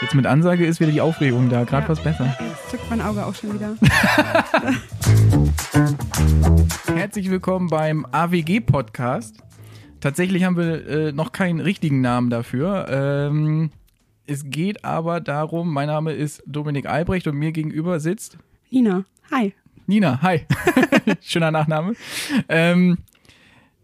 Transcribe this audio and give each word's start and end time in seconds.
Jetzt 0.00 0.14
mit 0.14 0.26
Ansage 0.26 0.66
ist 0.66 0.78
wieder 0.80 0.92
die 0.92 1.00
Aufregung 1.00 1.48
da, 1.48 1.64
gerade 1.64 1.84
Ja. 1.84 1.88
was 1.88 2.02
besser. 2.02 2.36
Jetzt 2.38 2.70
zuckt 2.70 2.90
mein 2.90 3.00
Auge 3.00 3.24
auch 3.24 3.34
schon 3.34 3.54
wieder. 3.54 3.76
Herzlich 6.94 7.30
willkommen 7.30 7.68
beim 7.68 8.06
AWG-Podcast. 8.12 9.38
Tatsächlich 10.00 10.44
haben 10.44 10.56
wir 10.56 10.86
äh, 10.86 11.12
noch 11.12 11.32
keinen 11.32 11.60
richtigen 11.60 12.02
Namen 12.02 12.28
dafür. 12.30 12.86
Ähm, 12.90 13.70
es 14.26 14.50
geht 14.50 14.84
aber 14.84 15.20
darum, 15.20 15.72
mein 15.72 15.86
Name 15.88 16.12
ist 16.12 16.42
Dominik 16.46 16.86
Albrecht 16.86 17.26
und 17.26 17.36
mir 17.36 17.52
gegenüber 17.52 17.98
sitzt 18.00 18.36
Nina, 18.70 19.04
hi. 19.30 19.54
Nina. 19.86 20.20
Hi. 20.20 20.44
Schöner 21.22 21.52
Nachname. 21.52 21.92
Ähm, 22.48 22.98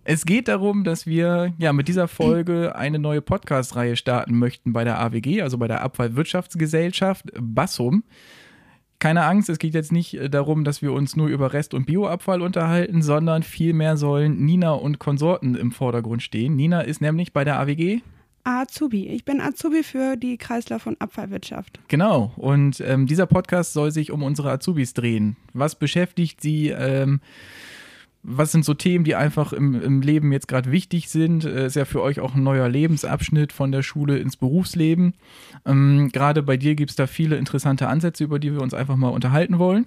es 0.04 0.24
geht 0.24 0.48
darum, 0.48 0.84
dass 0.84 1.06
wir 1.06 1.52
ja 1.58 1.72
mit 1.72 1.88
dieser 1.88 2.08
Folge 2.08 2.74
eine 2.74 2.98
neue 2.98 3.22
Podcast-Reihe 3.22 3.96
starten 3.96 4.38
möchten 4.38 4.72
bei 4.72 4.84
der 4.84 5.00
AWG, 5.00 5.42
also 5.42 5.58
bei 5.58 5.68
der 5.68 5.82
Abfallwirtschaftsgesellschaft 5.82 7.26
Bassum. 7.40 8.02
Keine 8.98 9.24
Angst, 9.24 9.48
es 9.48 9.58
geht 9.58 9.74
jetzt 9.74 9.92
nicht 9.92 10.14
äh, 10.14 10.30
darum, 10.30 10.64
dass 10.64 10.82
wir 10.82 10.92
uns 10.92 11.16
nur 11.16 11.28
über 11.28 11.52
Rest- 11.52 11.74
und 11.74 11.86
Bioabfall 11.86 12.40
unterhalten, 12.40 13.02
sondern 13.02 13.42
vielmehr 13.42 13.96
sollen 13.96 14.44
Nina 14.44 14.72
und 14.72 14.98
Konsorten 14.98 15.54
im 15.54 15.72
Vordergrund 15.72 16.22
stehen. 16.22 16.54
Nina 16.54 16.82
ist 16.82 17.00
nämlich 17.00 17.32
bei 17.32 17.44
der 17.44 17.58
AWG. 17.58 18.00
Azubi. 18.44 19.08
Ich 19.08 19.24
bin 19.24 19.40
Azubi 19.40 19.82
für 19.82 20.16
die 20.16 20.36
Kreislauf- 20.36 20.86
und 20.86 21.00
Abfallwirtschaft. 21.00 21.80
Genau. 21.88 22.32
Und 22.36 22.80
ähm, 22.80 23.06
dieser 23.06 23.26
Podcast 23.26 23.72
soll 23.72 23.92
sich 23.92 24.10
um 24.10 24.22
unsere 24.22 24.50
Azubis 24.50 24.94
drehen. 24.94 25.36
Was 25.52 25.76
beschäftigt 25.76 26.40
sie? 26.40 26.68
Ähm, 26.68 27.20
was 28.22 28.52
sind 28.52 28.64
so 28.64 28.74
Themen, 28.74 29.04
die 29.04 29.16
einfach 29.16 29.52
im, 29.52 29.80
im 29.80 30.00
Leben 30.00 30.32
jetzt 30.32 30.46
gerade 30.46 30.70
wichtig 30.70 31.08
sind? 31.08 31.44
Äh, 31.44 31.66
ist 31.66 31.76
ja 31.76 31.84
für 31.84 32.00
euch 32.02 32.20
auch 32.20 32.34
ein 32.34 32.42
neuer 32.42 32.68
Lebensabschnitt 32.68 33.52
von 33.52 33.72
der 33.72 33.82
Schule 33.82 34.18
ins 34.18 34.36
Berufsleben. 34.36 35.14
Ähm, 35.66 36.10
gerade 36.12 36.42
bei 36.42 36.56
dir 36.56 36.74
gibt 36.74 36.90
es 36.90 36.96
da 36.96 37.06
viele 37.06 37.36
interessante 37.36 37.88
Ansätze, 37.88 38.24
über 38.24 38.38
die 38.38 38.52
wir 38.52 38.62
uns 38.62 38.74
einfach 38.74 38.96
mal 38.96 39.08
unterhalten 39.08 39.58
wollen. 39.58 39.86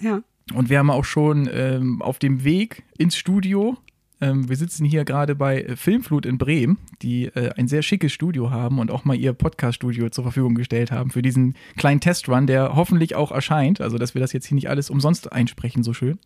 Ja. 0.00 0.22
Und 0.54 0.70
wir 0.70 0.78
haben 0.78 0.90
auch 0.90 1.04
schon 1.04 1.48
ähm, 1.52 2.02
auf 2.02 2.18
dem 2.18 2.42
Weg 2.42 2.82
ins 2.96 3.16
Studio. 3.16 3.76
Ähm, 4.20 4.48
wir 4.48 4.56
sitzen 4.56 4.84
hier 4.84 5.04
gerade 5.04 5.36
bei 5.36 5.62
äh, 5.62 5.76
Filmflut 5.76 6.26
in 6.26 6.38
Bremen, 6.38 6.78
die 7.02 7.26
äh, 7.26 7.50
ein 7.56 7.68
sehr 7.68 7.82
schickes 7.82 8.12
Studio 8.12 8.50
haben 8.50 8.80
und 8.80 8.90
auch 8.90 9.04
mal 9.04 9.14
ihr 9.14 9.32
Podcast-Studio 9.32 10.08
zur 10.10 10.24
Verfügung 10.24 10.56
gestellt 10.56 10.90
haben 10.90 11.10
für 11.10 11.22
diesen 11.22 11.54
kleinen 11.76 12.00
Testrun, 12.00 12.48
der 12.48 12.74
hoffentlich 12.74 13.14
auch 13.14 13.30
erscheint. 13.30 13.80
Also, 13.80 13.98
dass 13.98 14.14
wir 14.14 14.20
das 14.20 14.32
jetzt 14.32 14.46
hier 14.46 14.56
nicht 14.56 14.68
alles 14.68 14.90
umsonst 14.90 15.30
einsprechen, 15.32 15.84
so 15.84 15.92
schön. 15.92 16.18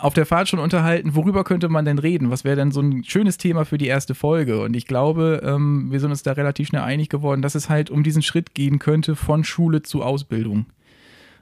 Auf 0.00 0.14
der 0.14 0.26
Fahrt 0.26 0.48
schon 0.48 0.60
unterhalten, 0.60 1.16
worüber 1.16 1.42
könnte 1.42 1.68
man 1.68 1.84
denn 1.84 1.98
reden? 1.98 2.30
Was 2.30 2.44
wäre 2.44 2.54
denn 2.54 2.70
so 2.70 2.80
ein 2.80 3.02
schönes 3.02 3.36
Thema 3.36 3.64
für 3.64 3.78
die 3.78 3.88
erste 3.88 4.14
Folge? 4.14 4.62
Und 4.62 4.74
ich 4.74 4.86
glaube, 4.86 5.42
ähm, 5.44 5.90
wir 5.90 5.98
sind 5.98 6.10
uns 6.10 6.22
da 6.22 6.32
relativ 6.32 6.68
schnell 6.68 6.82
einig 6.82 7.08
geworden, 7.08 7.42
dass 7.42 7.56
es 7.56 7.68
halt 7.68 7.90
um 7.90 8.04
diesen 8.04 8.22
Schritt 8.22 8.54
gehen 8.54 8.78
könnte 8.78 9.16
von 9.16 9.42
Schule 9.42 9.82
zu 9.82 10.04
Ausbildung. 10.04 10.66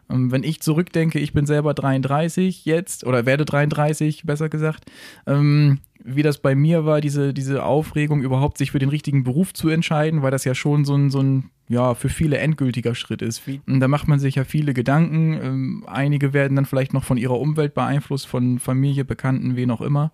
Ähm, 0.08 0.32
wenn 0.32 0.42
ich 0.42 0.62
zurückdenke, 0.62 1.18
ich 1.18 1.34
bin 1.34 1.44
selber 1.44 1.74
33 1.74 2.64
jetzt 2.64 3.04
oder 3.04 3.26
werde 3.26 3.44
33, 3.44 4.22
besser 4.24 4.48
gesagt, 4.48 4.90
ähm, 5.26 5.80
wie 6.06 6.22
das 6.22 6.38
bei 6.38 6.54
mir 6.54 6.84
war, 6.84 7.00
diese, 7.00 7.34
diese 7.34 7.64
Aufregung 7.64 8.22
überhaupt 8.22 8.58
sich 8.58 8.70
für 8.70 8.78
den 8.78 8.88
richtigen 8.88 9.24
Beruf 9.24 9.52
zu 9.52 9.68
entscheiden, 9.68 10.22
weil 10.22 10.30
das 10.30 10.44
ja 10.44 10.54
schon 10.54 10.84
so 10.84 10.94
ein, 10.94 11.10
so 11.10 11.20
ein 11.20 11.50
ja, 11.68 11.94
für 11.94 12.08
viele 12.08 12.38
endgültiger 12.38 12.94
Schritt 12.94 13.22
ist. 13.22 13.42
Und 13.66 13.80
da 13.80 13.88
macht 13.88 14.06
man 14.06 14.20
sich 14.20 14.36
ja 14.36 14.44
viele 14.44 14.72
Gedanken. 14.72 15.32
Ähm, 15.34 15.84
einige 15.86 16.32
werden 16.32 16.54
dann 16.54 16.66
vielleicht 16.66 16.94
noch 16.94 17.04
von 17.04 17.16
ihrer 17.16 17.38
Umwelt 17.40 17.74
beeinflusst, 17.74 18.26
von 18.26 18.58
Familie, 18.60 19.04
Bekannten, 19.04 19.56
wen 19.56 19.70
auch 19.70 19.80
immer. 19.80 20.12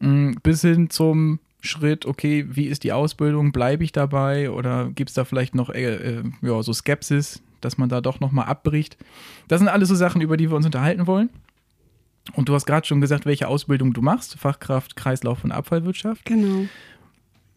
Ähm, 0.00 0.36
bis 0.42 0.60
hin 0.60 0.88
zum 0.90 1.40
Schritt, 1.60 2.06
okay, 2.06 2.46
wie 2.48 2.66
ist 2.66 2.84
die 2.84 2.92
Ausbildung? 2.92 3.50
Bleibe 3.50 3.82
ich 3.82 3.90
dabei 3.90 4.50
oder 4.50 4.90
gibt 4.94 5.10
es 5.10 5.14
da 5.14 5.24
vielleicht 5.24 5.54
noch 5.54 5.70
äh, 5.70 5.94
äh, 5.94 6.22
ja, 6.42 6.62
so 6.62 6.72
Skepsis, 6.72 7.42
dass 7.60 7.78
man 7.78 7.88
da 7.88 8.00
doch 8.00 8.20
nochmal 8.20 8.46
abbricht? 8.46 8.96
Das 9.48 9.58
sind 9.58 9.68
alles 9.68 9.88
so 9.88 9.96
Sachen, 9.96 10.20
über 10.20 10.36
die 10.36 10.50
wir 10.50 10.56
uns 10.56 10.66
unterhalten 10.66 11.08
wollen. 11.08 11.30
Und 12.34 12.48
du 12.48 12.54
hast 12.54 12.66
gerade 12.66 12.86
schon 12.86 13.00
gesagt, 13.00 13.26
welche 13.26 13.48
Ausbildung 13.48 13.92
du 13.92 14.02
machst: 14.02 14.38
Fachkraft, 14.38 14.96
Kreislauf 14.96 15.44
und 15.44 15.52
Abfallwirtschaft. 15.52 16.24
Genau. 16.24 16.66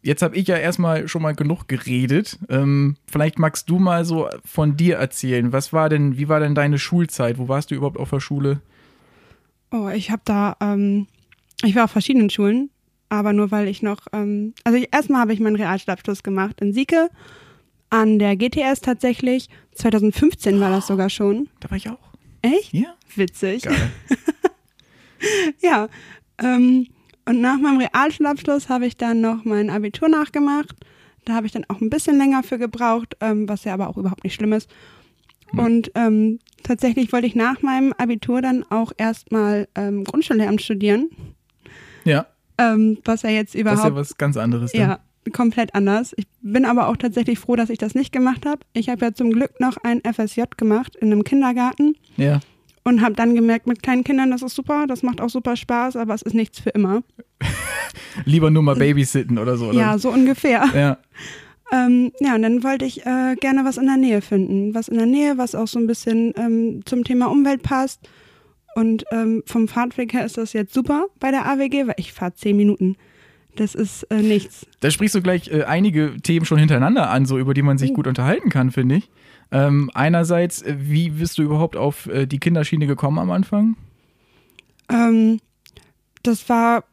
Jetzt 0.02 0.22
habe 0.22 0.38
ich 0.38 0.47
ja 0.47 0.56
erstmal 0.56 1.07
schon 1.09 1.22
mal 1.22 1.35
genug 1.35 1.68
geredet. 1.68 2.40
Ähm, 2.47 2.96
vielleicht 3.12 3.38
magst 3.38 3.69
du 3.69 3.79
mal 3.79 4.06
so 4.06 4.29
von 4.46 4.78
dir 4.78 4.96
erzählen. 4.96 5.52
Was 5.52 5.74
war 5.74 5.90
denn, 5.90 6.18
wie 6.18 6.29
war 6.29 6.40
denn 6.40 6.56
deine 6.56 6.79
Schulzeit? 6.79 7.38
Wo 7.38 7.50
warst 7.50 7.72
du 7.72 7.75
überhaupt 7.75 7.97
auf 7.97 8.09
der 8.09 8.22
Schule? 8.22 8.62
Oh, 9.72 9.90
ich 9.90 10.09
habe 10.09 10.22
da, 10.24 10.56
ähm, 10.62 11.08
ich 11.63 11.75
war 11.75 11.84
auf 11.84 11.91
verschiedenen 11.91 12.29
Schulen, 12.29 12.69
aber 13.09 13.34
nur 13.34 13.52
weil 13.52 13.68
ich 13.68 13.81
noch, 13.81 14.08
ähm, 14.13 14.53
also 14.63 14.78
ich, 14.78 14.88
erstmal 14.94 15.22
habe 15.22 15.34
ich 15.34 15.41
meinen 15.41 15.58
Realschulabschluss 15.58 16.24
gemacht 16.24 16.62
in 16.62 16.72
Sieke, 16.72 17.09
an 17.90 18.19
der 18.19 18.38
GTS 18.38 18.79
tatsächlich. 18.81 19.50
2015 19.74 20.59
war 20.59 20.69
das 20.69 20.88
sogar 20.88 21.09
schon. 21.09 21.50
Da 21.59 21.69
war 21.69 21.78
ich 21.78 21.90
auch. 21.90 22.00
Echt? 22.41 22.74
Ja? 22.74 22.96
Witzig. 23.16 23.63
Geil. 23.63 23.91
Ja. 25.62 25.88
Ähm, 26.41 26.88
und 27.25 27.41
nach 27.41 27.59
meinem 27.59 27.80
Realschulabschluss 27.80 28.69
habe 28.69 28.85
ich 28.88 28.97
dann 28.97 29.22
noch 29.22 29.46
mein 29.46 29.69
Abitur 29.69 30.09
nachgemacht. 30.09 30.75
Da 31.25 31.35
habe 31.35 31.46
ich 31.46 31.52
dann 31.52 31.66
auch 31.68 31.80
ein 31.81 31.90
bisschen 31.90 32.18
länger 32.18 32.44
für 32.44 32.57
gebraucht, 32.57 33.16
ähm, 33.22 33.47
was 33.47 33.66
ja 33.66 33.74
aber 33.74 33.90
auch 33.90 33.97
überhaupt 33.97 34.24
nicht 34.24 34.34
schlimm 34.34 34.53
ist. 34.53 34.69
Hm. 35.52 35.59
Und 35.59 35.91
ähm, 35.96 36.40
tatsächlich 36.63 37.12
wollte 37.12 37.28
ich 37.28 37.35
nach 37.35 37.62
meinem 37.62 37.94
Abitur 37.94 38.41
dann 38.41 38.63
auch 38.69 38.91
erstmal 38.97 39.68
ähm, 39.75 40.06
Grundschullehramt 40.06 40.62
studieren, 40.62 41.09
Ja, 42.03 42.25
ähm, 42.58 42.97
was 43.06 43.22
ja 43.22 43.29
jetzt 43.29 43.53
das 43.53 43.56
ist 43.56 43.62
überhaupt 43.62 43.90
ja 43.90 43.96
was 43.96 44.18
ganz 44.18 44.38
anderes. 44.38 44.72
Dann. 44.72 44.81
ja, 44.81 45.00
komplett 45.31 45.75
anders. 45.75 46.13
Ich 46.18 46.25
bin 46.41 46.66
aber 46.66 46.88
auch 46.88 46.97
tatsächlich 46.97 47.40
froh, 47.40 47.56
dass 47.56 47.69
ich 47.69 47.78
das 47.78 47.96
nicht 47.96 48.12
gemacht 48.12 48.46
habe. 48.46 48.62
Ich 48.74 48.90
habe 48.90 49.06
ja 49.06 49.13
zum 49.13 49.31
Glück 49.31 49.59
noch 49.59 49.78
ein 49.84 50.02
FSJ 50.02 50.44
gemacht 50.58 50.96
in 50.96 51.12
einem 51.12 51.24
Kindergarten 51.24 51.96
ja. 52.18 52.40
Und 52.90 53.02
habe 53.02 53.14
dann 53.16 53.36
gemerkt, 53.36 53.68
mit 53.68 53.82
kleinen 53.82 54.04
Kindern, 54.04 54.32
das 54.32 54.42
ist 54.42 54.56
super, 54.56 54.86
das 54.88 55.02
macht 55.04 55.22
auch 55.22 55.30
super 55.30 55.56
Spaß, 55.56 55.96
aber 55.96 56.14
es 56.14 56.22
ist 56.22 56.34
nichts 56.34 56.60
für 56.60 56.72
immer. 56.72 57.04
Lieber 58.26 58.52
nur 58.52 58.64
mal 58.64 58.76
babysitten 58.76 59.38
oder 59.38 59.58
so. 59.58 59.68
Oder? 59.70 59.80
Ja, 59.80 59.98
so 59.98 60.10
ungefähr. 60.10 60.66
Ja. 60.76 60.98
Ähm, 61.72 62.12
ja, 62.20 62.34
und 62.34 62.42
dann 62.42 62.64
wollte 62.64 62.84
ich 62.86 63.06
äh, 63.06 63.36
gerne 63.40 63.64
was 63.64 63.78
in 63.78 63.86
der 63.86 63.98
Nähe 63.98 64.22
finden. 64.22 64.74
Was 64.74 64.88
in 64.88 64.98
der 64.98 65.06
Nähe, 65.06 65.38
was 65.38 65.54
auch 65.54 65.68
so 65.68 65.78
ein 65.78 65.86
bisschen 65.86 66.34
ähm, 66.36 66.82
zum 66.86 67.04
Thema 67.04 67.28
Umwelt 67.28 67.62
passt. 67.62 68.10
Und 68.74 69.04
ähm, 69.12 69.44
vom 69.46 69.68
Fahrtweg 69.68 70.12
her 70.14 70.26
ist 70.26 70.40
das 70.40 70.54
jetzt 70.54 70.74
super 70.74 71.06
bei 71.20 71.30
der 71.30 71.46
AWG, 71.46 71.86
weil 71.86 71.94
ich 71.98 72.12
fahre 72.12 72.34
zehn 72.34 72.58
Minuten. 72.58 72.96
Das 73.56 73.76
ist 73.76 74.02
äh, 74.10 74.24
nichts. 74.24 74.66
Da 74.80 74.90
sprichst 74.90 75.14
du 75.14 75.22
gleich 75.22 75.52
äh, 75.52 75.62
einige 75.66 76.18
Themen 76.24 76.44
schon 76.48 76.58
hintereinander 76.58 77.08
an, 77.12 77.28
so 77.28 77.38
über 77.38 77.54
die 77.54 77.62
man 77.62 77.78
sich 77.78 77.92
Oh. 77.92 77.94
gut 77.94 78.08
unterhalten 78.08 78.50
kann, 78.50 78.72
finde 78.72 78.96
ich. 78.96 79.12
Ähm, 79.52 79.90
einerseits, 79.94 80.62
äh, 80.62 80.76
wie 80.78 81.10
bist 81.10 81.38
du 81.38 81.44
überhaupt 81.44 81.76
auf 81.76 82.06
äh, 82.08 82.26
die 82.28 82.40
Kinderschiene 82.40 82.88
gekommen 82.88 83.18
am 83.20 83.32
Anfang? 83.32 83.76
Ähm, 84.90 85.40
das 86.24 86.48
war 86.50 86.84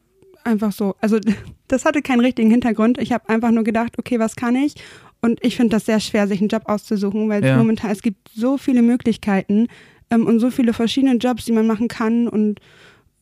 einfach 0.44 0.72
so. 0.72 0.95
Also 1.00 1.19
das 1.69 1.84
hatte 1.84 2.03
keinen 2.03 2.21
richtigen 2.21 2.50
Hintergrund. 2.50 2.99
Ich 2.99 3.12
habe 3.12 3.28
einfach 3.28 3.50
nur 3.50 3.65
gedacht, 3.65 3.99
okay, 3.99 4.19
was 4.19 4.37
kann 4.37 4.55
ich? 4.56 4.75
Und 5.21 5.45
ich 5.45 5.56
finde 5.56 5.77
das 5.77 5.87
sehr 5.87 6.00
schwer, 6.00 6.28
sich 6.28 6.41
einen 6.41 6.49
Job 6.49 6.62
auszusuchen, 6.66 7.28
weil 7.28 7.45
Ja. 7.45 7.56
momentan 7.56 7.91
es 7.91 8.03
gibt 8.03 8.28
so 8.34 8.59
viele 8.59 8.83
Möglichkeiten 8.83 9.69
ähm, 10.11 10.27
und 10.27 10.39
so 10.41 10.50
viele 10.50 10.72
verschiedene 10.72 11.16
Jobs, 11.16 11.45
die 11.47 11.53
man 11.53 11.66
machen 11.66 11.89
kann 11.89 12.28
und 12.28 12.61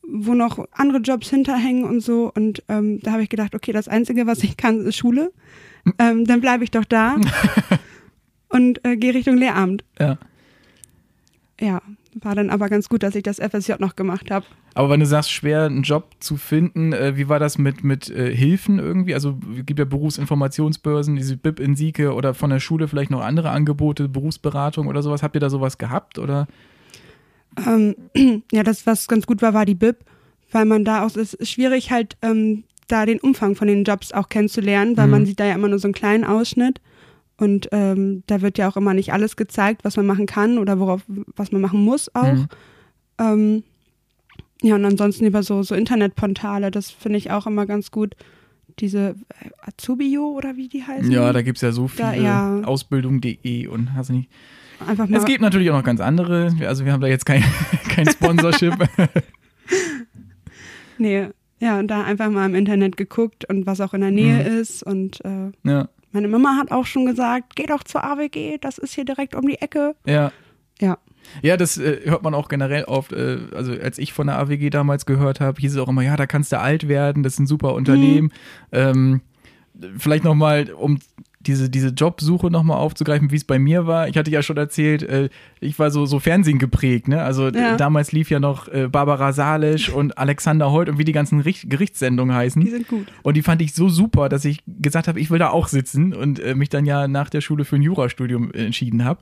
wo 0.07 0.33
noch 0.35 0.63
andere 0.71 0.99
Jobs 0.99 1.29
hinterhängen 1.29 1.83
und 1.83 2.01
so. 2.01 2.31
Und 2.35 2.63
ähm, 2.69 2.99
da 3.01 3.13
habe 3.13 3.23
ich 3.23 3.29
gedacht, 3.29 3.55
okay, 3.55 3.71
das 3.71 3.87
Einzige, 3.87 4.27
was 4.27 4.43
ich 4.43 4.55
kann, 4.55 4.85
ist 4.85 4.95
Schule. 4.97 5.31
Ähm, 5.99 6.25
dann 6.25 6.41
bleibe 6.41 6.63
ich 6.63 6.71
doch 6.71 6.83
da 6.83 7.15
und 8.49 8.83
äh, 8.85 8.95
gehe 8.97 9.13
Richtung 9.13 9.37
Lehramt. 9.37 9.83
Ja. 9.99 10.17
Ja, 11.59 11.81
war 12.21 12.35
dann 12.35 12.49
aber 12.49 12.67
ganz 12.67 12.89
gut, 12.89 13.01
dass 13.01 13.15
ich 13.15 13.23
das 13.23 13.37
FSJ 13.39 13.73
noch 13.79 13.95
gemacht 13.95 14.29
habe. 14.29 14.45
Aber 14.73 14.89
wenn 14.89 14.99
du 14.99 15.05
sagst, 15.05 15.31
schwer 15.31 15.63
einen 15.63 15.83
Job 15.83 16.11
zu 16.19 16.35
finden, 16.35 16.91
äh, 16.91 17.15
wie 17.15 17.29
war 17.29 17.39
das 17.39 17.57
mit, 17.57 17.85
mit 17.85 18.09
äh, 18.09 18.35
Hilfen 18.35 18.77
irgendwie? 18.77 19.13
Also 19.13 19.37
es 19.57 19.65
gibt 19.65 19.79
ja 19.79 19.85
Berufsinformationsbörsen, 19.85 21.15
diese 21.15 21.37
BIP 21.37 21.61
in 21.61 21.75
Sieke 21.75 22.13
oder 22.13 22.33
von 22.33 22.49
der 22.49 22.59
Schule 22.59 22.89
vielleicht 22.89 23.09
noch 23.11 23.21
andere 23.21 23.51
Angebote, 23.51 24.09
Berufsberatung 24.09 24.87
oder 24.87 25.01
sowas. 25.01 25.23
Habt 25.23 25.35
ihr 25.35 25.39
da 25.39 25.49
sowas 25.49 25.77
gehabt 25.77 26.19
oder? 26.19 26.47
Ähm, 27.65 27.95
ja, 28.51 28.63
das, 28.63 28.85
was 28.85 29.07
ganz 29.07 29.25
gut 29.25 29.41
war, 29.41 29.53
war 29.53 29.65
die 29.65 29.75
BIP, 29.75 29.97
weil 30.51 30.65
man 30.65 30.83
da 30.83 31.05
auch, 31.05 31.15
es 31.15 31.33
ist 31.33 31.49
schwierig 31.49 31.89
halt, 31.91 32.17
ähm, 32.21 32.65
da 32.89 33.05
den 33.05 33.19
Umfang 33.19 33.55
von 33.55 33.67
den 33.69 33.85
Jobs 33.85 34.11
auch 34.11 34.27
kennenzulernen, 34.27 34.97
weil 34.97 35.05
Mhm. 35.07 35.11
man 35.11 35.25
sieht 35.25 35.39
da 35.39 35.45
ja 35.45 35.55
immer 35.55 35.69
nur 35.69 35.79
so 35.79 35.87
einen 35.87 35.93
kleinen 35.93 36.25
Ausschnitt 36.25 36.81
und 37.37 37.67
ähm, 37.71 38.23
da 38.27 38.41
wird 38.41 38.57
ja 38.57 38.69
auch 38.69 38.77
immer 38.77 38.93
nicht 38.93 39.11
alles 39.11 39.35
gezeigt, 39.35 39.83
was 39.83 39.97
man 39.97 40.05
machen 40.05 40.25
kann 40.25 40.57
oder 40.57 40.79
worauf, 40.79 41.01
was 41.07 41.51
man 41.51 41.61
machen 41.61 41.83
muss 41.83 42.13
auch. 42.15 42.33
Mhm. 42.33 42.47
Ähm, 43.19 43.63
ja, 44.61 44.75
und 44.75 44.85
ansonsten 44.85 45.25
über 45.25 45.43
so, 45.43 45.61
so 45.63 45.75
Internetportale, 45.75 46.71
das 46.71 46.91
finde 46.91 47.17
ich 47.17 47.31
auch 47.31 47.45
immer 47.45 47.65
ganz 47.65 47.91
gut. 47.91 48.15
Diese 48.79 49.15
äh, 49.29 49.49
Azubio 49.61 50.31
oder 50.31 50.55
wie 50.55 50.67
die 50.67 50.83
heißen. 50.83 51.11
Ja, 51.11 51.31
da 51.33 51.41
gibt 51.41 51.57
es 51.57 51.61
ja 51.61 51.71
so 51.71 51.87
viele. 51.87 52.09
Da, 52.09 52.13
ja. 52.13 52.61
Ausbildung.de 52.63 53.67
und 53.67 53.93
hast 53.93 54.09
du 54.09 54.13
nicht. 54.13 54.29
Einfach 54.85 55.07
mal. 55.07 55.17
Es 55.17 55.25
gibt 55.25 55.41
natürlich 55.41 55.69
auch 55.69 55.77
noch 55.77 55.83
ganz 55.83 56.01
andere. 56.01 56.53
Also 56.65 56.83
wir 56.85 56.91
haben 56.91 57.01
da 57.01 57.07
jetzt 57.07 57.25
kein, 57.25 57.43
kein 57.89 58.09
Sponsorship. 58.09 58.73
Nee, 60.97 61.27
ja, 61.59 61.79
und 61.79 61.87
da 61.87 62.03
einfach 62.03 62.29
mal 62.29 62.45
im 62.45 62.55
Internet 62.55 62.97
geguckt 62.97 63.45
und 63.49 63.65
was 63.65 63.81
auch 63.81 63.93
in 63.93 64.01
der 64.01 64.11
Nähe 64.11 64.43
ist 64.43 64.83
und 64.83 65.23
äh, 65.25 65.51
ja. 65.63 65.89
Meine 66.15 66.29
Mama 66.29 66.55
hat 66.55 66.71
auch 66.71 66.85
schon 66.85 67.05
gesagt, 67.05 67.57
geh 67.57 67.65
doch 67.65 67.83
zur 67.83 68.05
AWG, 68.05 68.57
das 68.61 68.77
ist 68.77 68.95
hier 68.95 69.03
direkt 69.03 69.35
um 69.35 69.45
die 69.45 69.59
Ecke. 69.61 69.95
Ja. 70.05 70.31
Ja. 70.79 70.97
Ja, 71.41 71.57
das 71.57 71.77
äh, 71.77 72.03
hört 72.05 72.23
man 72.23 72.33
auch 72.33 72.47
generell 72.47 72.85
oft. 72.85 73.11
Äh, 73.11 73.39
also 73.53 73.73
als 73.73 73.97
ich 73.97 74.13
von 74.13 74.27
der 74.27 74.39
AWG 74.39 74.69
damals 74.69 75.05
gehört 75.05 75.41
habe, 75.41 75.59
hieß 75.59 75.73
es 75.73 75.77
auch 75.77 75.89
immer, 75.89 76.03
ja, 76.03 76.15
da 76.15 76.25
kannst 76.25 76.53
du 76.53 76.59
alt 76.59 76.87
werden, 76.87 77.21
das 77.21 77.33
ist 77.33 77.39
ein 77.39 77.47
super 77.47 77.73
Unternehmen. 77.73 78.31
Ähm, 78.71 79.19
vielleicht 79.97 80.23
nochmal, 80.23 80.71
um 80.71 80.99
diese, 81.47 81.69
diese 81.69 81.89
Jobsuche 81.89 82.51
nochmal 82.51 82.77
aufzugreifen, 82.77 83.31
wie 83.31 83.35
es 83.35 83.43
bei 83.43 83.59
mir 83.59 83.87
war. 83.87 84.07
Ich 84.07 84.17
hatte 84.17 84.31
ja 84.31 84.41
schon 84.41 84.57
erzählt, 84.57 85.03
äh, 85.03 85.29
ich 85.59 85.77
war 85.79 85.91
so, 85.91 86.05
so 86.05 86.19
Fernsehen 86.19 86.59
geprägt, 86.59 87.07
ne? 87.07 87.21
Also 87.21 87.49
Ja. 87.49 87.77
damals 87.77 88.11
lief 88.11 88.29
ja 88.29 88.39
noch 88.39 88.67
äh, 88.67 88.87
Barbara 88.91 89.33
Salisch 89.33 89.89
und 89.89 90.17
Alexander 90.17 90.71
Holt 90.71 90.89
und 90.89 90.97
wie 90.97 91.05
die 91.05 91.11
ganzen 91.11 91.39
Richt 91.39 91.69
Gerichtssendungen 91.69 92.35
heißen. 92.35 92.61
Die 92.61 92.69
sind 92.71 92.87
gut. 92.87 93.05
Und 93.23 93.37
die 93.37 93.41
fand 93.41 93.61
ich 93.61 93.73
so 93.73 93.89
super, 93.89 94.29
dass 94.29 94.45
ich 94.45 94.63
gesagt 94.67 95.07
habe, 95.07 95.19
ich 95.19 95.29
will 95.31 95.39
da 95.39 95.49
auch 95.49 95.67
sitzen 95.67 96.13
und 96.13 96.39
äh, 96.39 96.55
mich 96.55 96.69
dann 96.69 96.85
ja 96.85 97.07
nach 97.07 97.29
der 97.29 97.41
Schule 97.41 97.65
für 97.65 97.75
ein 97.75 97.81
Jurastudium 97.81 98.51
entschieden 98.53 99.03
habe. 99.05 99.21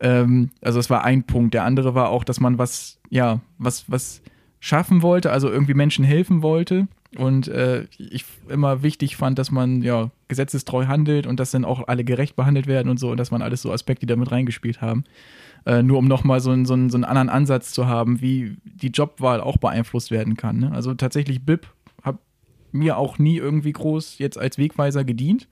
Ähm, 0.00 0.50
also 0.62 0.78
das 0.78 0.90
war 0.90 1.04
ein 1.04 1.24
Punkt. 1.24 1.54
Der 1.54 1.64
andere 1.64 1.94
war 1.94 2.08
auch, 2.08 2.24
dass 2.24 2.40
man 2.40 2.58
was, 2.58 2.98
ja, 3.10 3.40
was, 3.58 3.84
was 3.90 4.22
schaffen 4.60 5.02
wollte, 5.02 5.30
also 5.32 5.50
irgendwie 5.50 5.74
Menschen 5.74 6.04
helfen 6.04 6.42
wollte. 6.42 6.88
Und 7.18 7.48
äh, 7.48 7.86
ich 7.98 8.24
immer 8.48 8.82
wichtig 8.84 9.16
fand, 9.16 9.38
dass 9.38 9.50
man 9.50 9.82
ja 9.82 10.10
gesetzestreu 10.28 10.86
handelt 10.86 11.26
und 11.26 11.40
dass 11.40 11.50
dann 11.50 11.64
auch 11.64 11.88
alle 11.88 12.04
gerecht 12.04 12.36
behandelt 12.36 12.66
werden 12.68 12.88
und 12.88 12.98
so 13.00 13.10
und 13.10 13.16
dass 13.16 13.32
man 13.32 13.42
alles 13.42 13.62
so 13.62 13.72
Aspekte, 13.72 14.06
damit 14.06 14.30
reingespielt 14.30 14.80
haben. 14.80 15.02
Äh, 15.66 15.82
nur 15.82 15.98
um 15.98 16.06
nochmal 16.06 16.40
so, 16.40 16.50
einen- 16.52 16.66
so, 16.66 16.74
einen- 16.74 16.88
so 16.88 16.96
einen 16.96 17.04
anderen 17.04 17.28
Ansatz 17.28 17.72
zu 17.72 17.86
haben, 17.88 18.20
wie 18.20 18.56
die 18.64 18.88
Jobwahl 18.88 19.40
auch 19.40 19.56
beeinflusst 19.56 20.10
werden 20.12 20.36
kann. 20.36 20.58
Ne? 20.58 20.72
Also 20.72 20.94
tatsächlich 20.94 21.44
BIP 21.44 21.66
hat 22.02 22.18
mir 22.72 22.96
auch 22.96 23.18
nie 23.18 23.36
irgendwie 23.38 23.72
groß 23.72 24.18
jetzt 24.18 24.38
als 24.38 24.56
Wegweiser 24.56 25.02
gedient. 25.04 25.48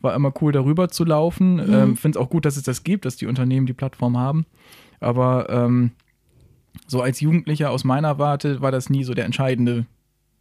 War 0.00 0.14
immer 0.14 0.32
cool, 0.40 0.50
darüber 0.50 0.88
zu 0.88 1.04
laufen. 1.04 1.58
Ähm, 1.60 1.96
Finde 1.96 2.18
es 2.18 2.24
auch 2.24 2.30
gut, 2.30 2.44
dass 2.46 2.56
es 2.56 2.62
das 2.64 2.82
gibt, 2.84 3.04
dass 3.04 3.16
die 3.16 3.26
Unternehmen 3.26 3.66
die 3.66 3.72
Plattform 3.74 4.16
haben. 4.16 4.46
Aber 4.98 5.48
ähm, 5.50 5.90
so 6.86 7.02
als 7.02 7.20
Jugendlicher 7.20 7.70
aus 7.70 7.84
meiner 7.84 8.18
Warte 8.18 8.62
war 8.62 8.72
das 8.72 8.88
nie 8.90 9.04
so 9.04 9.12
der 9.14 9.26
entscheidende, 9.26 9.84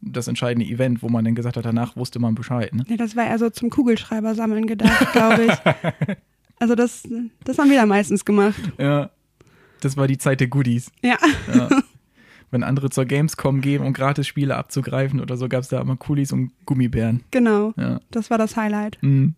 das 0.02 0.28
entscheidende 0.28 0.66
Event, 0.66 1.04
wo 1.04 1.10
man 1.10 1.24
dann 1.24 1.36
gesagt 1.36 1.58
hat, 1.58 1.66
danach 1.66 1.96
wusste 1.96 2.20
man 2.20 2.36
Bescheid. 2.36 2.74
Ne? 2.74 2.84
Nee, 2.88 2.98
das 2.98 3.16
war 3.16 3.26
eher 3.26 3.40
so 3.40 3.50
zum 3.50 3.70
Kugelschreiber 3.70 4.36
sammeln 4.36 4.68
gedacht, 4.68 5.12
glaube 5.14 5.46
ich. 5.46 6.18
Also 6.62 6.76
das, 6.76 7.10
das 7.44 7.58
haben 7.58 7.72
wir 7.72 7.80
da 7.80 7.88
meistens 7.88 8.24
gemacht. 8.24 8.62
Ja. 8.78 9.10
Das 9.80 9.98
war 9.98 10.06
die 10.06 10.20
Zeit 10.20 10.42
der 10.42 10.48
Goodies. 10.48 10.92
Ja. 11.02 11.18
Ja. 11.52 11.70
Wenn 12.52 12.64
andere 12.64 12.92
zur 12.92 13.06
Gamescom 13.06 13.62
gehen, 13.62 13.82
um 13.82 13.94
Gratis-Spiele 13.94 14.56
abzugreifen 14.56 15.22
oder 15.22 15.38
so, 15.38 15.50
gab 15.50 15.62
es 15.62 15.70
da 15.70 15.82
immer 15.82 15.96
Coolies 15.96 16.32
und 16.32 16.52
Gummibären. 16.66 17.24
Genau. 17.32 17.74
Ja. 17.78 18.00
Das 18.12 18.30
war 18.30 18.38
das 18.38 18.58
Highlight. 18.58 19.00
Mhm. 19.02 19.34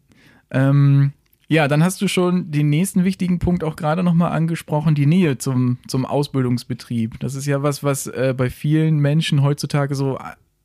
Ähm, 0.52 1.14
ja, 1.48 1.70
dann 1.70 1.82
hast 1.82 2.02
du 2.02 2.10
schon 2.10 2.52
den 2.52 2.70
nächsten 2.70 3.06
wichtigen 3.06 3.40
Punkt 3.40 3.64
auch 3.64 3.78
gerade 3.78 4.04
nochmal 4.04 4.34
angesprochen, 4.34 4.96
die 4.96 5.06
Nähe 5.06 5.38
zum, 5.38 5.78
zum 5.88 6.06
Ausbildungsbetrieb. 6.06 7.22
Das 7.22 7.36
ist 7.36 7.46
ja 7.46 7.64
was, 7.64 7.84
was 7.84 8.08
äh, 8.08 8.34
bei 8.36 8.50
vielen 8.50 8.98
Menschen 8.98 9.44
heutzutage 9.44 9.96
so 9.96 10.18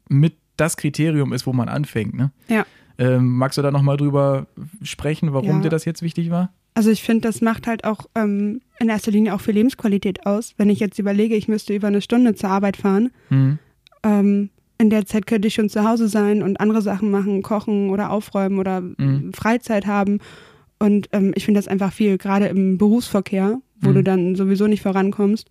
mit 0.09 0.35
das 0.57 0.77
Kriterium 0.77 1.33
ist, 1.33 1.47
wo 1.47 1.53
man 1.53 1.69
anfängt. 1.69 2.15
Ne? 2.15 2.31
Ja. 2.49 2.67
Ähm, 2.99 3.37
magst 3.37 3.57
du 3.59 3.63
da 3.63 3.71
nochmal 3.71 3.97
drüber 3.97 4.47
sprechen, 4.83 5.33
warum 5.33 5.49
Ja. 5.49 5.61
dir 5.61 5.69
das 5.69 5.85
jetzt 5.85 6.03
wichtig 6.03 6.31
war? 6.31 6.53
Also 6.75 6.91
ich 6.91 7.03
finde, 7.03 7.29
das 7.29 7.41
macht 7.41 7.67
halt 7.67 7.85
auch 7.85 8.07
ähm, 8.15 8.61
in 8.81 8.89
erster 8.89 9.11
Linie 9.11 9.35
auch 9.35 9.41
für 9.41 9.53
Lebensqualität 9.53 10.27
aus. 10.27 10.55
Wenn 10.57 10.69
ich 10.71 10.81
jetzt 10.81 10.99
überlege, 10.99 11.35
ich 11.37 11.49
müsste 11.49 11.75
über 11.75 11.89
eine 11.89 12.01
Stunde 12.01 12.35
zur 12.35 12.51
Arbeit 12.51 12.77
fahren, 12.77 13.11
Mhm. 13.31 13.59
ähm, 14.03 14.51
in 14.81 14.91
der 14.91 15.07
Zeit 15.07 15.27
könnte 15.27 15.49
ich 15.49 15.55
schon 15.55 15.69
zu 15.69 15.83
Hause 15.89 16.09
sein 16.09 16.43
und 16.43 16.61
andere 16.61 16.83
Sachen 16.83 17.11
machen, 17.11 17.43
kochen 17.43 17.91
oder 17.91 18.11
aufräumen 18.11 18.59
oder 18.59 18.81
Mhm. 18.81 19.33
Freizeit 19.35 19.87
haben. 19.87 20.19
Und 20.79 21.09
ähm, 21.13 21.33
ich 21.35 21.45
finde 21.45 21.59
das 21.59 21.67
einfach 21.67 21.93
viel, 21.93 22.17
gerade 22.19 22.47
im 22.47 22.79
Berufsverkehr, 22.79 23.61
wo 23.81 23.91
Mhm. 23.91 23.95
du 23.95 24.03
dann 24.05 24.35
sowieso 24.37 24.69
nicht 24.69 24.83
vorankommst. 24.83 25.51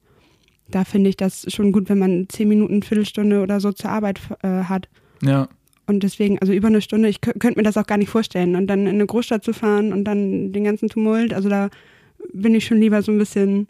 Da 0.72 0.84
finde 0.84 1.10
ich 1.10 1.18
das 1.18 1.46
schon 1.54 1.72
gut, 1.72 1.90
wenn 1.90 2.00
man 2.00 2.28
zehn 2.30 2.48
Minuten, 2.50 2.84
Viertelstunde 2.84 3.42
oder 3.42 3.60
so 3.60 3.72
zur 3.72 3.90
Arbeit 3.90 4.20
äh, 4.44 4.64
hat. 4.64 4.90
Ja, 5.22 5.48
Und 5.86 6.04
deswegen, 6.04 6.38
also 6.40 6.52
über 6.54 6.68
eine 6.68 6.82
Stunde, 6.82 7.08
ich 7.08 7.18
kö- 7.20 7.38
könnte 7.40 7.58
mir 7.60 7.64
das 7.64 7.78
auch 7.78 7.88
gar 7.88 7.98
nicht 7.98 8.10
vorstellen. 8.10 8.56
Und 8.56 8.68
dann 8.68 8.82
in 8.82 8.96
eine 8.96 9.06
Großstadt 9.06 9.44
zu 9.44 9.54
fahren 9.54 9.94
und 9.94 10.04
dann 10.04 10.52
den 10.52 10.64
ganzen 10.66 10.90
Tumult, 10.90 11.34
also 11.34 11.48
da 11.50 11.70
bin 12.34 12.54
ich 12.56 12.66
schon 12.66 12.80
lieber 12.80 13.02
so 13.02 13.12
ein 13.14 13.18
bisschen, 13.18 13.68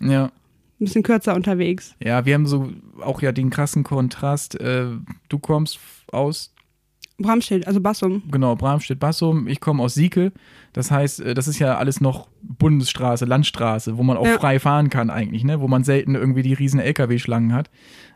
ja. 0.00 0.26
ein 0.26 0.30
bisschen 0.78 1.02
kürzer 1.02 1.34
unterwegs. 1.34 1.96
Ja, 2.02 2.24
wir 2.24 2.34
haben 2.34 2.46
so 2.46 2.70
auch 3.00 3.20
ja 3.22 3.32
den 3.32 3.50
krassen 3.50 3.82
Kontrast. 3.82 4.54
Äh, 4.60 4.86
du 5.28 5.38
kommst 5.40 5.80
aus 6.12 6.54
Bramschild, 7.20 7.66
also 7.66 7.80
Bassum. 7.80 8.22
genau, 8.30 8.54
Bramstedt-Bassum, 8.54 9.48
ich 9.48 9.58
komme 9.58 9.82
aus 9.82 9.94
Sieke. 9.94 10.30
Das 10.78 10.92
heißt, 10.92 11.18
äh, 11.22 11.34
das 11.34 11.48
ist 11.48 11.58
ja 11.58 11.76
alles 11.76 12.00
noch 12.00 12.28
Bundesstraße, 12.40 13.24
Landstraße, 13.24 13.98
wo 13.98 14.04
man 14.04 14.16
auch 14.16 14.24
Ja. 14.24 14.38
frei 14.38 14.60
fahren 14.60 14.90
kann 14.90 15.10
eigentlich, 15.10 15.42
ne? 15.42 15.60
wo 15.60 15.66
man 15.66 15.82
selten 15.82 16.14
irgendwie 16.14 16.42
die 16.42 16.52
riesen 16.52 16.78
LKW-Schlangen 16.78 17.52
hat. 17.52 17.68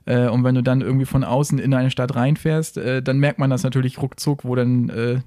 Äh, 0.04 0.28
und 0.28 0.44
wenn 0.44 0.54
du 0.54 0.62
dann 0.62 0.80
irgendwie 0.80 1.04
von 1.04 1.24
außen 1.24 1.58
in 1.58 1.74
eine 1.74 1.90
Stadt 1.90 2.14
reinfährst, 2.14 2.76
äh, 2.78 3.02
dann 3.02 3.18
merkt 3.18 3.40
man 3.40 3.50
das 3.50 3.64
natürlich 3.64 4.00
ruckzuck, 4.00 4.44
wo 4.44 4.54
dann 4.54 4.90
äh, 4.90 5.18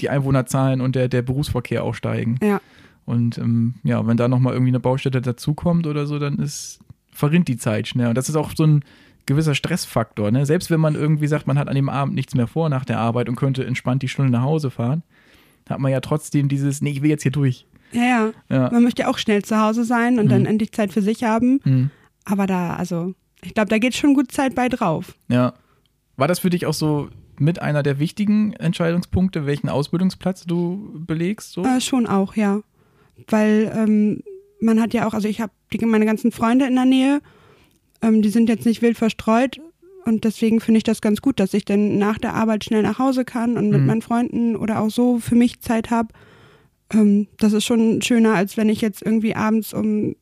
die 0.00 0.08
Einwohnerzahlen 0.08 0.80
und 0.80 0.94
der, 0.94 1.08
der 1.08 1.22
Berufsverkehr 1.22 1.82
auch 1.82 1.96
steigen. 1.96 2.38
Ja. 2.40 2.60
Und 3.06 3.38
ähm, 3.38 3.74
ja, 3.82 4.06
wenn 4.06 4.16
da 4.16 4.28
nochmal 4.28 4.52
irgendwie 4.52 4.70
eine 4.70 4.78
Baustelle 4.78 5.20
dazukommt 5.20 5.88
oder 5.88 6.06
so, 6.06 6.20
dann 6.20 6.38
ist, 6.38 6.78
verrinnt 7.10 7.48
die 7.48 7.56
Zeit 7.56 7.88
schnell. 7.88 8.06
Und 8.06 8.14
das 8.16 8.28
ist 8.28 8.36
auch 8.36 8.52
so 8.54 8.64
ein 8.68 8.84
gewisser 9.26 9.56
Stressfaktor. 9.56 10.30
Ne? 10.30 10.46
Selbst 10.46 10.70
wenn 10.70 10.78
man 10.80 10.94
irgendwie 10.94 11.26
sagt, 11.26 11.48
man 11.48 11.58
hat 11.58 11.66
an 11.66 11.74
dem 11.74 11.88
Abend 11.88 12.14
nichts 12.14 12.36
mehr 12.36 12.46
vor 12.46 12.68
nach 12.68 12.84
der 12.84 13.00
Arbeit 13.00 13.28
und 13.28 13.34
könnte 13.34 13.66
entspannt 13.66 14.02
die 14.02 14.08
Stunde 14.08 14.30
nach 14.30 14.42
Hause 14.42 14.70
fahren, 14.70 15.02
hat 15.68 15.78
man 15.80 15.90
ja 15.92 16.00
trotzdem 16.00 16.48
dieses, 16.48 16.82
nee, 16.82 16.90
ich 16.90 17.02
will 17.02 17.10
jetzt 17.10 17.22
hier 17.22 17.32
durch. 17.32 17.66
Ja, 17.92 18.02
ja. 18.02 18.32
Ja. 18.50 18.70
Man 18.70 18.82
möchte 18.82 19.02
ja 19.02 19.08
auch 19.08 19.18
schnell 19.18 19.42
zu 19.44 19.60
Hause 19.60 19.84
sein 19.84 20.18
und 20.18 20.26
Mhm. 20.26 20.30
dann 20.30 20.46
endlich 20.46 20.72
Zeit 20.72 20.92
für 20.92 21.02
sich 21.02 21.22
haben. 21.24 21.60
Hm. 21.64 21.90
Aber 22.24 22.46
da, 22.46 22.74
also, 22.76 23.14
ich 23.42 23.54
glaube, 23.54 23.68
da 23.68 23.78
geht 23.78 23.94
schon 23.94 24.14
gut 24.14 24.32
Zeit 24.32 24.54
bei 24.54 24.68
drauf. 24.68 25.14
Ja. 25.28 25.54
War 26.16 26.28
das 26.28 26.38
für 26.40 26.50
dich 26.50 26.66
auch 26.66 26.74
so 26.74 27.08
mit 27.38 27.60
einer 27.60 27.82
der 27.82 27.98
wichtigen 27.98 28.52
Entscheidungspunkte, 28.54 29.46
welchen 29.46 29.68
Ausbildungsplatz 29.68 30.44
du 30.44 30.92
belegst? 31.06 31.52
So? 31.52 31.64
Äh, 31.64 31.80
schon 31.80 32.06
auch, 32.06 32.36
ja. 32.36 32.60
Weil 33.28 33.72
ähm, 33.74 34.22
man 34.60 34.80
hat 34.80 34.94
ja 34.94 35.06
auch, 35.06 35.14
also 35.14 35.28
ich 35.28 35.40
habe 35.40 35.52
meine 35.86 36.06
ganzen 36.06 36.32
Freunde 36.32 36.66
in 36.66 36.74
der 36.76 36.84
Nähe, 36.84 37.20
ähm, 38.02 38.22
die 38.22 38.28
sind 38.28 38.48
jetzt 38.48 38.64
nicht 38.66 38.82
wild 38.82 38.96
verstreut 38.96 39.60
und 40.04 40.24
deswegen 40.24 40.60
finde 40.60 40.78
ich 40.78 40.84
das 40.84 41.00
ganz 41.00 41.20
gut, 41.22 41.40
dass 41.40 41.54
ich 41.54 41.64
dann 41.64 41.98
nach 41.98 42.18
der 42.18 42.34
Arbeit 42.34 42.64
schnell 42.64 42.82
nach 42.82 42.98
Hause 42.98 43.24
kann 43.24 43.56
und 43.56 43.70
mit 43.70 43.80
Mhm. 43.80 43.86
meinen 43.86 44.02
Freunden 44.02 44.56
oder 44.56 44.80
auch 44.80 44.90
so 44.90 45.18
für 45.18 45.34
mich 45.34 45.60
Zeit 45.60 45.90
habe. 45.90 46.08
Ähm, 46.92 47.26
das 47.38 47.52
ist 47.52 47.64
schon 47.64 48.02
schöner, 48.02 48.34
als 48.34 48.56
wenn 48.56 48.68
ich 48.68 48.80
jetzt 48.80 49.02
irgendwie 49.02 49.34
abends 49.34 49.72
um 49.74 50.14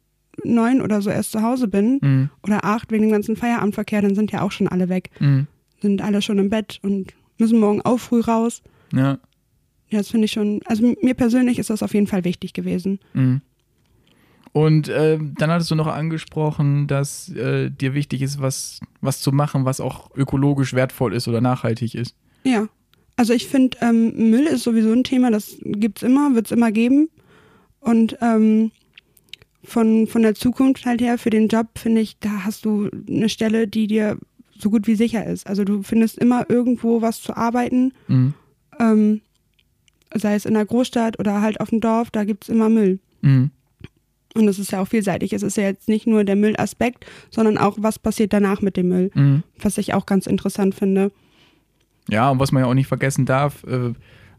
neun 0.44 0.80
oder 0.80 1.02
so 1.02 1.10
erst 1.10 1.32
zu 1.32 1.42
Hause 1.42 1.68
bin 1.68 1.98
Mhm. 2.00 2.30
oder 2.42 2.64
acht 2.64 2.90
wegen 2.90 3.02
dem 3.02 3.12
ganzen 3.12 3.36
Feierabendverkehr, 3.36 4.02
dann 4.02 4.14
sind 4.14 4.32
ja 4.32 4.42
auch 4.42 4.52
schon 4.52 4.68
alle 4.68 4.88
weg, 4.88 5.10
Mhm. 5.20 5.46
sind 5.80 6.00
alle 6.02 6.22
schon 6.22 6.38
im 6.38 6.48
Bett 6.48 6.78
und 6.82 7.12
müssen 7.38 7.58
morgen 7.60 7.82
auch 7.82 7.98
früh 7.98 8.20
raus. 8.20 8.62
Ja. 8.92 9.18
Ja, 9.90 9.98
das 9.98 10.08
finde 10.08 10.24
ich 10.24 10.32
schon, 10.32 10.60
also 10.64 10.94
mir 11.02 11.12
persönlich 11.14 11.58
ist 11.58 11.68
das 11.68 11.82
auf 11.82 11.92
jeden 11.92 12.06
Fall 12.06 12.24
wichtig 12.24 12.54
gewesen. 12.54 12.98
Mhm. 13.12 13.42
Und 14.52 14.88
äh, 14.88 15.18
dann 15.38 15.50
hattest 15.50 15.70
du 15.70 15.74
noch 15.74 15.86
angesprochen, 15.86 16.86
dass 16.86 17.30
äh, 17.30 17.70
dir 17.70 17.94
wichtig 17.94 18.20
ist, 18.20 18.40
was, 18.40 18.80
was 19.00 19.20
zu 19.20 19.32
machen, 19.32 19.64
was 19.64 19.80
auch 19.80 20.10
ökologisch 20.14 20.74
wertvoll 20.74 21.14
ist 21.14 21.26
oder 21.26 21.40
nachhaltig 21.40 21.94
ist. 21.94 22.14
Ja, 22.44 22.68
also 23.16 23.32
ich 23.32 23.46
finde, 23.48 23.78
ähm, 23.80 24.30
Müll 24.30 24.44
ist 24.46 24.64
sowieso 24.64 24.92
ein 24.92 25.04
Thema, 25.04 25.30
das 25.30 25.56
gibt's 25.62 26.02
immer, 26.02 26.34
wird's 26.34 26.50
immer 26.50 26.70
geben. 26.70 27.08
Und 27.80 28.18
ähm, 28.20 28.72
von, 29.64 30.06
von 30.06 30.22
der 30.22 30.34
Zukunft 30.34 30.84
halt 30.86 31.00
her 31.00 31.16
für 31.18 31.30
den 31.30 31.48
Job, 31.48 31.68
finde 31.78 32.00
ich, 32.02 32.18
da 32.18 32.44
hast 32.44 32.64
du 32.64 32.90
eine 33.08 33.28
Stelle, 33.28 33.66
die 33.68 33.86
dir 33.86 34.18
so 34.58 34.70
gut 34.70 34.86
wie 34.86 34.96
sicher 34.96 35.24
ist. 35.26 35.46
Also 35.46 35.64
du 35.64 35.82
findest 35.82 36.18
immer 36.18 36.48
irgendwo 36.50 37.00
was 37.00 37.22
zu 37.22 37.36
arbeiten, 37.36 37.92
Mhm. 38.06 38.34
ähm, 38.78 39.20
sei 40.14 40.34
es 40.34 40.44
in 40.44 40.54
der 40.54 40.66
Großstadt 40.66 41.18
oder 41.18 41.40
halt 41.40 41.58
auf 41.60 41.70
dem 41.70 41.80
Dorf, 41.80 42.10
da 42.10 42.24
gibt's 42.24 42.48
immer 42.50 42.68
Müll. 42.68 42.98
Mhm. 43.22 43.50
Und 44.34 44.48
es 44.48 44.58
ist 44.58 44.72
ja 44.72 44.80
auch 44.80 44.88
vielseitig. 44.88 45.32
Es 45.32 45.42
ist 45.42 45.56
ja 45.56 45.64
jetzt 45.64 45.88
nicht 45.88 46.06
nur 46.06 46.24
der 46.24 46.36
Müllaspekt, 46.36 47.04
sondern 47.30 47.58
auch, 47.58 47.76
was 47.80 47.98
passiert 47.98 48.32
danach 48.32 48.62
mit 48.62 48.76
dem 48.76 48.88
Müll, 48.88 49.10
Mhm. 49.14 49.42
was 49.60 49.76
ich 49.78 49.92
auch 49.94 50.06
ganz 50.06 50.26
interessant 50.26 50.74
finde. 50.74 51.10
Ja, 52.08 52.30
und 52.30 52.38
was 52.40 52.50
man 52.52 52.62
ja 52.62 52.68
auch 52.68 52.74
nicht 52.74 52.86
vergessen 52.88 53.26
darf, 53.26 53.62
äh, 53.64 53.92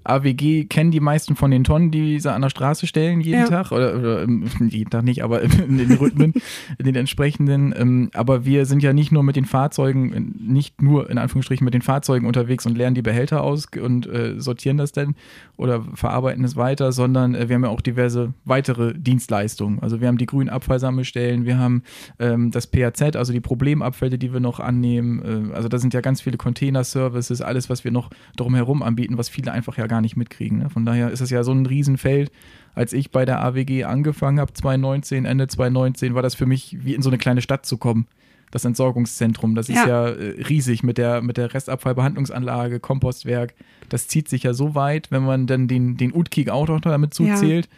AWG 0.04 0.66
kennen 0.66 0.92
die 0.92 1.00
meisten 1.00 1.36
von 1.36 1.52
den 1.52 1.64
Tonnen, 1.64 1.92
die 1.92 2.20
sie 2.20 2.32
an 2.32 2.42
der 2.42 2.50
Straße 2.50 2.88
stellen 2.88 3.22
jeden 3.22 3.42
Ja. 3.42 3.48
Tag. 3.48 3.72
Oder, 3.72 3.96
oder 3.98 4.24
ähm, 4.24 4.46
jeden 4.70 4.90
Tag 4.90 5.04
nicht, 5.04 5.24
aber 5.24 5.42
in 5.42 5.78
den 5.78 5.94
Rhythmen, 5.94 6.34
in 6.78 6.86
den 6.86 6.96
entsprechenden. 6.96 7.74
Ähm, 7.78 8.10
aber 8.14 8.46
wir 8.46 8.66
sind 8.66 8.84
ja 8.84 8.94
nicht 8.94 9.12
nur 9.12 9.24
mit 9.24 9.36
den 9.36 9.46
Fahrzeugen, 9.46 10.34
nicht 10.48 10.82
nur 10.82 11.10
in 11.10 11.18
Anführungsstrichen 11.18 11.66
mit 11.66 11.74
den 11.74 11.82
Fahrzeugen 11.82 12.26
unterwegs 12.28 12.66
und 12.66 12.78
leeren 12.78 12.96
die 12.96 13.02
Behälter 13.02 13.44
aus 13.44 13.68
und 13.82 14.08
äh, 14.08 14.40
sortieren 14.40 14.78
das 14.78 14.92
dann 14.92 15.16
oder 15.58 15.84
verarbeiten 15.94 16.44
es 16.44 16.56
weiter, 16.56 16.92
sondern 16.92 17.36
äh, 17.36 17.48
wir 17.48 17.56
haben 17.56 17.64
ja 17.64 17.70
auch 17.70 17.82
diverse 17.82 18.34
weitere 18.46 18.94
Dienstleistungen. 18.94 19.80
Also 19.80 20.02
wir 20.02 20.08
haben 20.08 20.18
die 20.18 20.26
grünen 20.26 20.50
Abfallsammelstellen, 20.50 21.46
wir 21.46 21.58
haben 21.58 21.84
ähm, 22.20 22.52
das 22.52 22.68
PAZ, 22.68 23.16
also 23.16 23.32
die 23.34 23.40
Problemabfälle, 23.40 24.18
die 24.18 24.34
wir 24.34 24.40
noch 24.40 24.60
annehmen. 24.60 25.52
Äh, 25.52 25.54
also 25.56 25.70
da 25.70 25.78
sind 25.78 25.94
ja 25.94 26.02
ganz 26.02 26.22
viele 26.22 26.38
Container-Services, 26.38 27.42
alles, 27.42 27.70
was 27.70 27.84
wir 27.84 27.92
noch 27.92 28.10
drumherum 28.36 28.82
anbieten, 28.84 29.18
was 29.18 29.30
viele 29.30 29.52
einfach 29.52 29.78
ja 29.78 29.88
gar 29.94 30.02
nicht 30.02 30.18
mitkriegen. 30.18 30.58
Ne? 30.58 30.70
Von 30.72 30.86
daher 30.86 31.12
ist 31.12 31.22
es 31.22 31.30
ja 31.30 31.44
so 31.44 31.52
ein 31.52 31.68
Riesenfeld. 31.68 32.32
Als 32.74 32.94
ich 32.94 33.12
bei 33.12 33.26
der 33.26 33.44
AWG 33.44 33.84
angefangen 33.84 34.40
habe, 34.40 34.52
2019, 34.52 35.26
Ende 35.26 35.48
2019, 35.48 36.16
war 36.16 36.24
das 36.24 36.34
für 36.34 36.48
mich 36.48 36.78
wie 36.84 36.96
in 36.96 37.04
so 37.04 37.10
eine 37.12 37.20
kleine 37.20 37.42
Stadt 37.44 37.68
zu 37.68 37.78
kommen. 37.78 38.08
Das 38.50 38.66
Entsorgungszentrum, 38.66 39.54
das 39.54 39.70
ist 39.70 39.76
ja, 39.86 40.08
Ja. 40.08 40.10
äh, 40.10 40.42
riesig 40.50 40.82
mit 40.84 40.98
der, 40.98 41.22
mit 41.22 41.38
der 41.38 41.54
Restabfallbehandlungsanlage, 41.54 42.80
Kompostwerk. 42.80 43.54
Das 43.90 44.08
zieht 44.08 44.28
sich 44.30 44.44
ja 44.44 44.54
so 44.54 44.74
weit, 44.74 45.12
wenn 45.12 45.24
man 45.24 45.46
dann 45.46 45.68
den, 45.68 45.98
den 45.98 46.12
Utkik 46.14 46.50
auch 46.50 46.68
noch 46.68 46.82
damit 46.82 47.18
Ja. 47.20 47.36
zuzählt, 47.36 47.70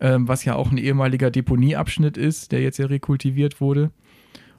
ähm, 0.00 0.26
was 0.28 0.44
ja 0.46 0.54
auch 0.54 0.70
ein 0.70 0.78
ehemaliger 0.78 1.30
Deponieabschnitt 1.30 2.16
ist, 2.16 2.52
der 2.52 2.62
jetzt 2.62 2.78
ja 2.78 2.86
rekultiviert 2.86 3.60
wurde 3.60 3.90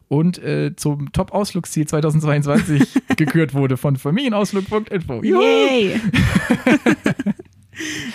und 0.09 0.43
äh, 0.43 0.75
zum 0.75 1.13
Top-Ausflugsziel 1.13 1.87
2022 1.87 2.83
gekürt 3.15 3.53
wurde 3.53 3.77
von 3.77 3.95
Familienausflug.info. 3.95 5.23
Yay! 5.23 6.01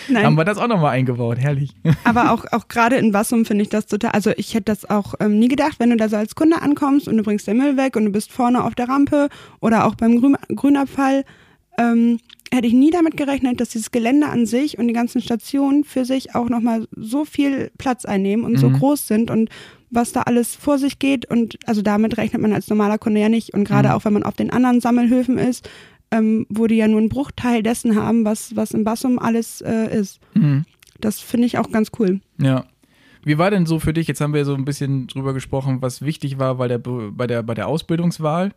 Nein, 0.09 0.27
Haben 0.27 0.37
wir 0.37 0.45
das 0.45 0.59
auch 0.59 0.67
nochmal 0.67 0.91
eingebaut, 0.91 1.39
herrlich. 1.39 1.75
aber 2.05 2.33
auch, 2.33 2.45
auch 2.53 2.69
gerade 2.69 2.97
in 2.97 3.15
Wassum 3.15 3.47
finde 3.47 3.63
ich 3.63 3.71
das 3.71 3.87
total, 3.87 4.11
also 4.11 4.31
ich 4.37 4.53
hätte 4.53 4.65
das 4.67 4.91
auch 4.91 5.15
ähm, 5.21 5.39
nie 5.39 5.49
gedacht, 5.49 5.77
wenn 5.79 5.89
du 5.89 5.97
da 5.97 6.09
so 6.11 6.17
als 6.17 6.35
Kunde 6.35 6.61
ankommst 6.61 7.09
und 7.09 7.17
du 7.17 7.23
bringst 7.23 7.47
den 7.47 7.57
Müll 7.57 7.79
weg 7.79 7.97
und 7.97 8.05
du 8.05 8.11
bist 8.11 8.31
vorne 8.31 8.63
auf 8.63 8.75
der 8.75 8.89
Rampe 8.89 9.29
oder 9.61 9.87
auch 9.87 9.95
beim 9.95 10.21
Grün, 10.21 10.37
Grünabfall, 10.55 11.25
ähm, 11.79 12.19
hätte 12.55 12.67
ich 12.67 12.73
nie 12.73 12.91
damit 12.91 13.17
gerechnet, 13.17 13.61
dass 13.61 13.71
dieses 13.71 13.91
Gelände 13.91 14.29
an 14.29 14.47
sich 14.47 14.79
und 14.79 14.87
die 14.89 14.95
ganzen 14.95 15.21
Stationen 15.21 15.85
für 15.85 16.05
sich 16.05 16.35
auch 16.35 16.49
nochmal 16.49 16.87
so 16.97 17.25
viel 17.25 17.71
Platz 17.79 18.05
einnehmen 18.05 18.45
und 18.45 18.59
so 18.59 18.69
Mhm. 18.71 18.75
groß 18.79 19.07
sind 19.09 19.31
und 19.31 19.51
was 19.91 20.13
da 20.13 20.23
alles 20.23 20.55
vor 20.57 20.79
sich 20.79 20.99
geht 20.99 21.31
und 21.31 21.57
also 21.67 21.83
damit 21.83 22.17
rechnet 22.17 22.43
man 22.43 22.53
als 22.53 22.69
normaler 22.69 22.99
Kunde 22.99 23.21
ja 23.21 23.29
nicht 23.29 23.55
und 23.55 23.65
gerade 23.65 23.89
Mhm. 23.91 23.95
auch 23.95 24.05
wenn 24.05 24.13
man 24.13 24.23
auf 24.25 24.35
den 24.35 24.51
anderen 24.51 24.81
Sammelhöfen 24.81 25.39
ist, 25.39 25.69
ähm, 26.11 26.47
wo 26.49 26.67
die 26.67 26.77
ja 26.77 26.89
nur 26.89 26.99
einen 26.99 27.09
Bruchteil 27.09 27.63
dessen 27.63 27.97
haben, 27.97 28.25
was, 28.25 28.55
was 28.57 28.73
in 28.73 28.85
Bassum 28.85 29.19
alles 29.19 29.61
äh, 29.61 29.97
ist. 29.97 30.21
Mhm. 30.35 30.65
Das 31.01 31.21
finde 31.21 31.47
ich 31.47 31.59
auch 31.59 31.71
ganz 31.71 31.91
cool. 31.99 32.21
Ja. 32.41 32.65
Wie 33.25 33.39
war 33.39 33.51
denn 33.51 33.67
so 33.67 33.79
für 33.79 33.93
dich? 33.93 34.07
Jetzt 34.07 34.21
haben 34.21 34.35
wir 34.35 34.45
so 34.45 34.55
ein 34.55 34.65
bisschen 34.65 35.07
drüber 35.07 35.33
gesprochen, 35.33 35.81
was 35.81 36.03
wichtig 36.03 36.39
war 36.39 36.57
bei 36.57 36.69
der, 36.69 36.79
bei 36.79 37.27
der, 37.27 37.43
bei 37.43 37.55
der 37.55 37.69
Ausbildungswahl. 37.69 38.53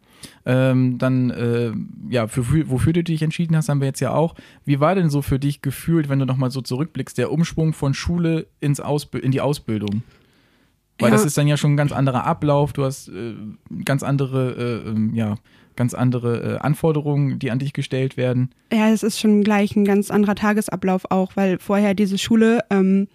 Ähm, 0.45 0.97
dann, 0.97 1.29
äh, 1.29 1.71
ja, 2.09 2.27
für, 2.27 2.43
für, 2.43 2.69
wofür 2.69 2.93
du 2.93 3.03
dich 3.03 3.21
entschieden 3.21 3.55
hast, 3.55 3.69
haben 3.69 3.79
wir 3.79 3.88
jetzt 3.88 4.01
ja 4.01 4.13
auch. 4.13 4.36
Wie 4.65 4.79
war 4.79 4.95
denn 4.95 5.09
so 5.09 5.21
für 5.21 5.39
dich 5.39 5.62
gefühlt, 5.62 6.09
wenn 6.09 6.19
du 6.19 6.25
nochmal 6.25 6.51
so 6.51 6.62
zurückblickst, 6.62 7.17
der 7.17 7.31
Umschwung 7.31 7.74
von 7.74 7.93
Schule 7.93 8.47
ins 8.59 8.81
in 9.21 9.31
die 9.31 9.41
Ausbildung? 9.41 10.03
Weil 11.00 11.09
Ja. 11.09 11.15
das 11.15 11.25
ist 11.25 11.38
dann 11.38 11.47
ja 11.47 11.57
schon 11.57 11.74
ein 11.74 11.77
ganz 11.77 11.91
anderer 11.91 12.25
Ablauf. 12.25 12.74
Du 12.74 12.83
hast 12.83 13.09
äh, 13.09 13.36
ganz 13.86 14.03
andere, 14.03 14.83
äh, 14.86 14.89
ähm, 14.89 15.13
ja, 15.13 15.36
ganz 15.75 15.93
andere 15.93 16.55
äh, 16.55 16.57
Anforderungen, 16.57 17.39
die 17.39 17.51
an 17.51 17.59
dich 17.59 17.71
gestellt 17.71 18.17
werden. 18.17 18.50
Ja, 18.74 18.89
es 18.89 19.03
ist 19.03 19.19
schon 19.19 19.43
gleich 19.43 19.75
ein 19.75 19.86
ganz 19.86 20.12
anderer 20.12 20.36
Tagesablauf 20.36 21.05
auch, 21.12 21.36
weil 21.36 21.59
vorher 21.59 21.93
diese 21.93 22.17
Schule, 22.17 22.62
ähm, 22.71 23.07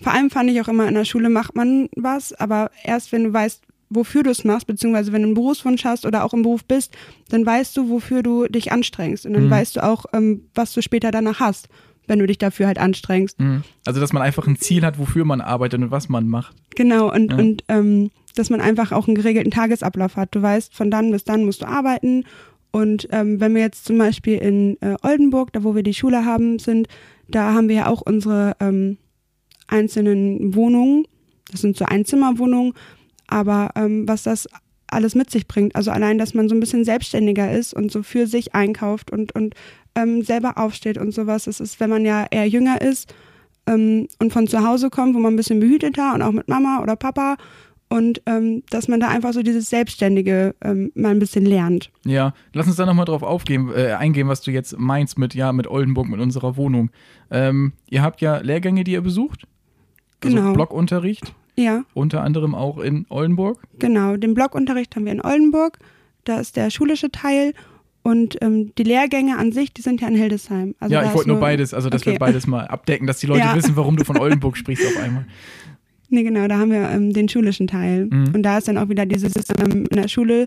vor 0.00 0.12
allem 0.12 0.30
fand 0.30 0.50
ich 0.50 0.60
auch 0.60 0.68
immer, 0.68 0.86
in 0.88 0.94
der 0.94 1.04
Schule 1.04 1.28
macht 1.28 1.54
man 1.56 1.88
was, 1.96 2.32
aber 2.32 2.70
erst 2.84 3.12
wenn 3.12 3.24
du 3.24 3.32
weißt, 3.32 3.62
wofür 3.90 4.22
du 4.22 4.30
es 4.30 4.44
machst, 4.44 4.66
beziehungsweise 4.66 5.12
wenn 5.12 5.22
du 5.22 5.28
einen 5.28 5.34
Berufswunsch 5.34 5.84
hast 5.84 6.04
oder 6.06 6.24
auch 6.24 6.34
im 6.34 6.42
Beruf 6.42 6.64
bist, 6.64 6.94
dann 7.30 7.44
weißt 7.46 7.76
du, 7.76 7.88
wofür 7.88 8.22
du 8.22 8.46
dich 8.46 8.70
anstrengst 8.70 9.24
und 9.26 9.32
dann 9.32 9.46
Mhm. 9.46 9.50
weißt 9.50 9.76
du 9.76 9.84
auch, 9.84 10.04
ähm, 10.12 10.42
was 10.54 10.72
du 10.74 10.82
später 10.82 11.10
danach 11.10 11.40
hast, 11.40 11.68
wenn 12.06 12.18
du 12.18 12.26
dich 12.26 12.38
dafür 12.38 12.66
halt 12.66 12.78
anstrengst. 12.78 13.40
Mhm. 13.40 13.62
Also, 13.86 14.00
dass 14.00 14.12
man 14.12 14.22
einfach 14.22 14.46
ein 14.46 14.56
Ziel 14.56 14.82
hat, 14.84 14.98
wofür 14.98 15.24
man 15.24 15.40
arbeitet 15.40 15.80
und 15.82 15.90
was 15.90 16.08
man 16.08 16.28
macht. 16.28 16.54
Genau, 16.76 17.12
und, 17.12 17.32
Ja. 17.32 17.38
und 17.38 17.64
ähm, 17.68 18.10
dass 18.34 18.50
man 18.50 18.60
einfach 18.60 18.92
auch 18.92 19.06
einen 19.08 19.14
geregelten 19.16 19.50
Tagesablauf 19.50 20.16
hat. 20.16 20.34
Du 20.34 20.40
weißt, 20.42 20.74
von 20.74 20.90
dann 20.90 21.10
bis 21.10 21.24
dann 21.24 21.44
musst 21.44 21.62
du 21.62 21.66
arbeiten. 21.66 22.24
Und 22.70 23.08
ähm, 23.10 23.40
wenn 23.40 23.54
wir 23.54 23.62
jetzt 23.62 23.84
zum 23.86 23.98
Beispiel 23.98 24.38
in 24.38 24.76
äh, 24.80 24.96
Oldenburg, 25.02 25.52
da 25.52 25.64
wo 25.64 25.74
wir 25.74 25.82
die 25.82 25.94
Schule 25.94 26.24
haben, 26.24 26.58
sind, 26.58 26.88
da 27.28 27.52
haben 27.54 27.68
wir 27.68 27.76
ja 27.76 27.86
auch 27.88 28.02
unsere 28.02 28.54
ähm, 28.60 28.98
einzelnen 29.68 30.54
Wohnungen. 30.54 31.06
Das 31.50 31.60
sind 31.60 31.76
so 31.76 31.84
Einzimmerwohnungen. 31.84 32.72
Aber 33.26 33.70
ähm, 33.76 34.08
was 34.08 34.22
das 34.22 34.48
alles 34.88 35.14
mit 35.14 35.30
sich 35.30 35.46
bringt, 35.46 35.76
also 35.76 35.90
allein, 35.90 36.18
dass 36.18 36.34
man 36.34 36.48
so 36.48 36.54
ein 36.54 36.60
bisschen 36.60 36.84
selbstständiger 36.84 37.52
ist 37.52 37.74
und 37.74 37.92
so 37.92 38.02
für 38.02 38.26
sich 38.26 38.54
einkauft 38.54 39.10
und, 39.12 39.34
und 39.34 39.54
ähm, 39.94 40.22
selber 40.22 40.58
aufsteht 40.58 40.98
und 40.98 41.12
sowas. 41.12 41.44
Das 41.44 41.60
ist, 41.60 41.78
wenn 41.80 41.90
man 41.90 42.04
ja 42.04 42.26
eher 42.30 42.48
jünger 42.48 42.80
ist 42.80 43.14
ähm, 43.66 44.08
und 44.18 44.32
von 44.32 44.46
zu 44.46 44.66
Hause 44.66 44.90
kommt, 44.90 45.14
wo 45.14 45.18
man 45.18 45.34
ein 45.34 45.36
bisschen 45.36 45.60
behüteter 45.60 46.14
und 46.14 46.22
auch 46.22 46.32
mit 46.32 46.48
Mama 46.48 46.80
oder 46.82 46.96
Papa 46.96 47.36
und 47.88 48.22
ähm, 48.26 48.62
dass 48.70 48.88
man 48.88 49.00
da 49.00 49.08
einfach 49.08 49.32
so 49.32 49.42
dieses 49.42 49.70
Selbstständige 49.70 50.54
ähm, 50.62 50.92
mal 50.94 51.10
ein 51.10 51.18
bisschen 51.18 51.46
lernt. 51.46 51.90
Ja, 52.04 52.34
lass 52.52 52.66
uns 52.66 52.76
da 52.76 52.86
nochmal 52.86 53.06
drauf 53.06 53.22
aufgehen, 53.22 53.70
äh, 53.74 53.92
eingehen, 53.92 54.28
was 54.28 54.42
du 54.42 54.50
jetzt 54.50 54.78
meinst 54.78 55.18
mit, 55.18 55.34
ja, 55.34 55.52
mit 55.52 55.66
Oldenburg, 55.66 56.08
mit 56.08 56.20
unserer 56.20 56.56
Wohnung. 56.56 56.90
Ähm, 57.30 57.72
ihr 57.88 58.02
habt 58.02 58.20
ja 58.20 58.38
Lehrgänge, 58.38 58.84
die 58.84 58.92
ihr 58.92 59.00
besucht. 59.00 59.46
Also 60.22 60.36
Genau. 60.36 60.52
Blockunterricht, 60.52 61.32
Ja, 61.56 61.84
unter 61.94 62.22
anderem 62.22 62.54
auch 62.54 62.78
in 62.78 63.06
Oldenburg. 63.08 63.62
genau. 63.78 64.16
Den 64.16 64.34
Blockunterricht 64.34 64.94
haben 64.96 65.04
wir 65.04 65.12
in 65.12 65.20
Oldenburg. 65.24 65.78
Da 66.24 66.38
ist 66.40 66.56
der 66.56 66.70
schulische 66.70 67.10
Teil. 67.10 67.54
Und 68.02 68.38
ähm, 68.42 68.72
die 68.78 68.84
Lehrgänge 68.84 69.36
an 69.36 69.52
sich, 69.52 69.72
die 69.74 69.82
sind 69.82 70.00
ja 70.00 70.08
in 70.08 70.14
Hildesheim. 70.14 70.74
Also 70.80 70.94
ja, 70.94 71.02
ich 71.04 71.12
wollte 71.14 71.28
nur 71.28 71.40
beides, 71.40 71.74
also 71.74 71.90
dass 71.90 72.06
wir 72.06 72.12
Okay. 72.12 72.18
beides 72.18 72.46
mal 72.46 72.66
abdecken, 72.66 73.06
dass 73.06 73.18
die 73.18 73.26
Leute 73.26 73.40
Ja. 73.40 73.54
wissen, 73.54 73.76
warum 73.76 73.96
du 73.96 74.04
von 74.04 74.16
Oldenburg 74.20 74.56
sprichst 74.56 74.86
auf 74.86 74.96
einmal. 75.02 75.26
Nee, 76.08 76.22
genau, 76.22 76.48
da 76.48 76.58
haben 76.58 76.70
wir 76.70 76.88
ähm, 76.88 77.12
den 77.12 77.28
schulischen 77.28 77.66
Teil. 77.66 78.06
Mhm. 78.06 78.34
Und 78.34 78.42
da 78.44 78.58
ist 78.58 78.66
dann 78.68 78.78
auch 78.78 78.88
wieder 78.88 79.04
dieses 79.04 79.34
ähm, 79.60 79.84
in 79.90 79.96
der 80.00 80.08
Schule, 80.08 80.46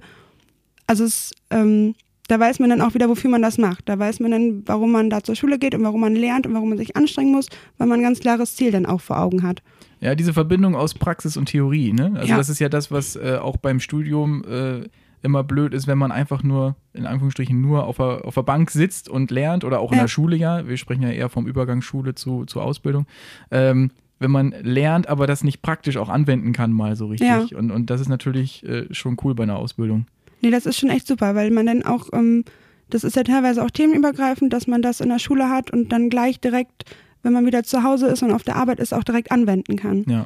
also 0.87 1.03
es, 1.03 1.33
ähm, 1.51 1.93
da 2.31 2.39
weiß 2.39 2.59
man 2.59 2.69
dann 2.69 2.79
auch 2.79 2.93
wieder, 2.93 3.09
wofür 3.09 3.29
man 3.29 3.41
das 3.41 3.57
macht. 3.57 3.89
Da 3.89 4.00
weiß 4.00 4.21
man 4.21 4.31
dann, 4.31 4.63
warum 4.65 4.93
man 4.93 5.09
da 5.09 5.21
zur 5.21 5.35
Schule 5.35 5.59
geht 5.59 5.75
und 5.75 5.83
warum 5.83 6.00
man 6.00 6.15
lernt 6.15 6.47
und 6.47 6.53
warum 6.53 6.69
man 6.69 6.77
sich 6.77 6.95
anstrengen 6.95 7.33
muss, 7.33 7.47
weil 7.77 7.88
man 7.88 8.00
ein 8.00 8.03
ganz 8.03 8.21
klares 8.21 8.55
Ziel 8.55 8.71
dann 8.71 8.85
auch 8.85 9.01
vor 9.01 9.19
Augen 9.19 9.43
hat. 9.43 9.61
Ja, 10.00 10.15
diese 10.15 10.31
Verbindung 10.31 10.73
aus 10.75 10.93
Praxis 10.93 11.35
und 11.35 11.47
Theorie, 11.47 11.91
ne? 11.91 12.13
Also 12.15 12.29
Ja. 12.29 12.38
das 12.38 12.47
ist 12.47 12.59
ja 12.59 12.69
das, 12.69 12.89
was 12.89 13.17
äh, 13.17 13.38
auch 13.41 13.57
beim 13.57 13.81
Studium 13.81 14.45
äh, 14.45 14.88
immer 15.23 15.43
blöd 15.43 15.73
ist, 15.73 15.88
wenn 15.88 15.97
man 15.97 16.13
einfach 16.13 16.41
nur, 16.41 16.77
in 16.93 17.05
Anführungsstrichen, 17.05 17.59
nur 17.59 17.85
auf 17.85 17.97
der, 17.97 18.23
auf 18.23 18.35
der 18.35 18.43
Bank 18.43 18.71
sitzt 18.71 19.09
und 19.09 19.29
lernt 19.29 19.65
oder 19.65 19.81
auch 19.81 19.91
in 19.91 20.00
der 20.00 20.07
Schule 20.07 20.38
ja. 20.38 20.65
Wir 20.65 20.77
sprechen 20.77 21.03
ja 21.03 21.09
eher 21.09 21.27
vom 21.27 21.45
Übergang 21.47 21.81
Schule 21.81 22.15
zu, 22.15 22.45
zu 22.45 22.61
Ausbildung. 22.61 23.07
Ähm, 23.51 23.91
wenn 24.19 24.31
man 24.31 24.55
lernt, 24.61 25.09
aber 25.09 25.27
das 25.27 25.43
nicht 25.43 25.61
praktisch 25.61 25.97
auch 25.97 26.07
anwenden 26.07 26.53
kann, 26.53 26.71
mal 26.71 26.95
so 26.95 27.07
richtig. 27.07 27.27
Ja. 27.27 27.57
Und, 27.57 27.71
und 27.71 27.89
das 27.89 28.00
ist 28.00 28.07
natürlich 28.07 28.63
äh, 28.65 28.85
schon 28.93 29.17
cool 29.23 29.35
bei 29.35 29.43
einer 29.43 29.57
Ausbildung. 29.57 30.05
Nee, 30.41 30.51
das 30.51 30.65
ist 30.65 30.77
schon 30.77 30.89
echt 30.89 31.07
super, 31.07 31.36
weil 31.36 31.51
man 31.51 31.65
dann 31.65 31.83
auch, 31.83 32.10
ähm, 32.13 32.43
das 32.89 33.03
ist 33.03 33.15
ja 33.15 33.24
teilweise 33.24 33.63
auch 33.63 33.71
themenübergreifend, 33.71 34.51
dass 34.51 34.67
man 34.67 34.81
das 34.81 35.00
in 35.00 35.10
der 35.10 35.19
Schule 35.19 35.50
hat 35.50 35.71
und 35.71 35.91
dann 35.91 36.10
gleich 36.10 36.39
direkt, 36.39 36.86
wenn 37.24 37.33
man 37.33 37.45
wieder 37.45 37.63
zu 37.63 37.83
Hause 37.83 38.07
ist 38.07 38.24
und 38.24 38.31
auf 38.31 38.43
der 38.43 38.55
Arbeit 38.55 38.79
ist, 38.79 38.93
auch 38.93 39.03
direkt 39.03 39.31
anwenden 39.31 39.75
kann. 39.75 40.03
Ja. 40.07 40.25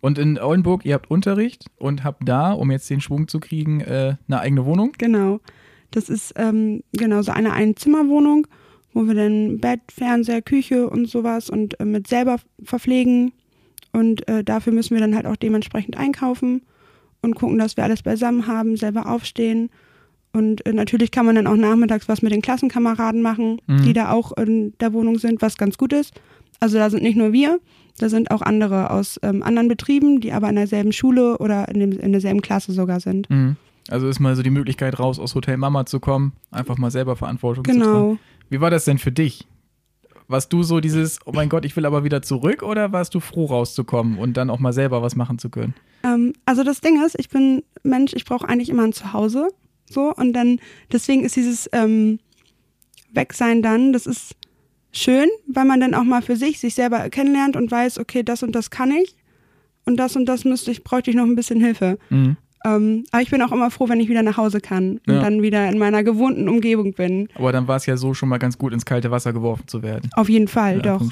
Und 0.00 0.18
in 0.18 0.38
Oldenburg, 0.38 0.86
ihr 0.86 0.94
habt 0.94 1.10
Unterricht 1.10 1.66
und 1.76 2.04
habt 2.04 2.26
da, 2.26 2.52
um 2.52 2.70
jetzt 2.70 2.88
den 2.88 3.02
Schwung 3.02 3.28
zu 3.28 3.38
kriegen, 3.38 3.80
äh, 3.82 4.16
eine 4.28 4.40
eigene 4.40 4.64
Wohnung. 4.64 4.92
Genau. 4.96 5.40
Das 5.90 6.08
ist 6.08 6.32
ähm, 6.36 6.82
genau 6.92 7.20
so 7.20 7.32
eine 7.32 7.52
Einzimmerwohnung, 7.52 8.46
wo 8.94 9.06
wir 9.06 9.14
dann 9.14 9.58
Bett, 9.58 9.80
Fernseher, 9.92 10.40
Küche 10.40 10.88
und 10.88 11.06
sowas 11.06 11.50
und 11.50 11.78
äh, 11.80 11.84
mit 11.84 12.06
selber 12.06 12.38
verpflegen. 12.62 13.32
Und 13.92 14.26
äh, 14.28 14.42
dafür 14.42 14.72
müssen 14.72 14.94
wir 14.94 15.00
dann 15.00 15.14
halt 15.14 15.26
auch 15.26 15.36
dementsprechend 15.36 15.98
einkaufen 15.98 16.62
und 17.22 17.34
gucken, 17.34 17.58
dass 17.58 17.76
wir 17.76 17.84
alles 17.84 18.02
beisammen 18.02 18.46
haben, 18.46 18.76
selber 18.76 19.06
aufstehen. 19.10 19.70
Und 20.32 20.64
äh, 20.66 20.72
natürlich 20.72 21.10
kann 21.10 21.26
man 21.26 21.34
dann 21.34 21.46
auch 21.46 21.56
nachmittags 21.56 22.08
was 22.08 22.22
mit 22.22 22.32
den 22.32 22.42
Klassenkameraden 22.42 23.20
machen, 23.22 23.60
Mhm. 23.66 23.82
die 23.82 23.92
da 23.92 24.12
auch 24.12 24.36
in 24.36 24.74
der 24.78 24.92
Wohnung 24.92 25.18
sind, 25.18 25.42
was 25.42 25.56
ganz 25.56 25.76
gut 25.76 25.92
ist. 25.92 26.20
Also 26.60 26.78
da 26.78 26.88
sind 26.90 27.02
nicht 27.02 27.16
nur 27.16 27.32
wir, 27.32 27.58
da 27.98 28.08
sind 28.08 28.30
auch 28.30 28.42
andere 28.42 28.90
aus 28.90 29.18
ähm, 29.22 29.42
anderen 29.42 29.68
Betrieben, 29.68 30.20
die 30.20 30.32
aber 30.32 30.48
in 30.48 30.56
derselben 30.56 30.92
Schule 30.92 31.38
oder 31.38 31.68
in, 31.68 31.80
dem, 31.80 31.92
in 31.98 32.12
derselben 32.12 32.42
Klasse 32.42 32.72
sogar 32.72 33.00
sind. 33.00 33.28
Mhm. 33.30 33.56
Also 33.88 34.08
ist 34.08 34.20
mal 34.20 34.36
so 34.36 34.42
die 34.42 34.50
Möglichkeit 34.50 34.98
raus 35.00 35.18
aus 35.18 35.34
Hotel 35.34 35.56
Mama 35.56 35.84
zu 35.86 35.98
kommen, 36.00 36.32
einfach 36.50 36.78
mal 36.78 36.90
selber 36.90 37.16
Verantwortung 37.16 37.64
zu 37.64 37.70
tragen. 37.72 37.82
Genau. 37.82 38.18
Wie 38.50 38.60
war 38.60 38.70
das 38.70 38.84
denn 38.84 38.98
für 38.98 39.10
dich? 39.10 39.46
Warst 40.30 40.52
du 40.52 40.62
so 40.62 40.78
dieses, 40.78 41.18
oh 41.24 41.32
mein 41.34 41.48
Gott, 41.48 41.64
ich 41.64 41.74
will 41.74 41.84
aber 41.84 42.04
wieder 42.04 42.22
zurück 42.22 42.62
oder 42.62 42.92
warst 42.92 43.16
du 43.16 43.20
froh 43.20 43.46
rauszukommen 43.46 44.16
und 44.16 44.36
dann 44.36 44.48
auch 44.48 44.60
mal 44.60 44.72
selber 44.72 45.02
was 45.02 45.16
machen 45.16 45.40
zu 45.40 45.50
können? 45.50 45.74
Ähm, 46.04 46.34
also 46.46 46.62
das 46.62 46.80
Ding 46.80 47.04
ist, 47.04 47.18
ich 47.18 47.30
bin 47.30 47.64
Mensch, 47.82 48.12
ich 48.14 48.24
brauche 48.24 48.48
eigentlich 48.48 48.68
immer 48.68 48.84
ein 48.84 48.92
Zuhause. 48.92 49.48
So, 49.90 50.14
und 50.14 50.32
dann, 50.32 50.60
deswegen 50.92 51.24
ist 51.24 51.34
dieses 51.34 51.68
ähm, 51.72 52.20
Wegsein 53.12 53.60
dann, 53.60 53.92
das 53.92 54.06
ist 54.06 54.36
schön, 54.92 55.28
weil 55.48 55.64
man 55.64 55.80
dann 55.80 55.94
auch 55.94 56.04
mal 56.04 56.22
für 56.22 56.36
sich 56.36 56.60
sich 56.60 56.76
selber 56.76 57.10
kennenlernt 57.10 57.56
und 57.56 57.68
weiß, 57.68 57.98
okay, 57.98 58.22
das 58.22 58.44
und 58.44 58.52
das 58.52 58.70
kann 58.70 58.92
ich 58.92 59.16
und 59.84 59.96
das 59.96 60.14
und 60.14 60.26
das 60.26 60.44
müsste 60.44 60.70
ich, 60.70 60.84
bräuchte 60.84 61.10
ich 61.10 61.16
noch 61.16 61.24
ein 61.24 61.34
bisschen 61.34 61.60
Hilfe. 61.60 61.98
Mhm. 62.08 62.36
Ähm, 62.64 63.04
aber 63.10 63.22
ich 63.22 63.30
bin 63.30 63.40
auch 63.42 63.52
immer 63.52 63.70
froh, 63.70 63.88
wenn 63.88 64.00
ich 64.00 64.08
wieder 64.08 64.22
nach 64.22 64.36
Hause 64.36 64.60
kann 64.60 65.00
und 65.06 65.14
Ja. 65.14 65.20
dann 65.22 65.40
wieder 65.42 65.68
in 65.70 65.78
meiner 65.78 66.02
gewohnten 66.04 66.48
Umgebung 66.48 66.92
bin. 66.92 67.28
Aber 67.34 67.52
dann 67.52 67.66
war 67.68 67.76
es 67.76 67.86
ja 67.86 67.96
so 67.96 68.12
schon 68.14 68.28
mal 68.28 68.38
ganz 68.38 68.58
gut, 68.58 68.72
ins 68.72 68.84
kalte 68.84 69.10
Wasser 69.10 69.32
geworfen 69.32 69.66
zu 69.66 69.82
werden. 69.82 70.10
Auf 70.14 70.28
jeden 70.28 70.48
Fall, 70.48 70.76
in 70.76 70.82
doch. 70.82 71.02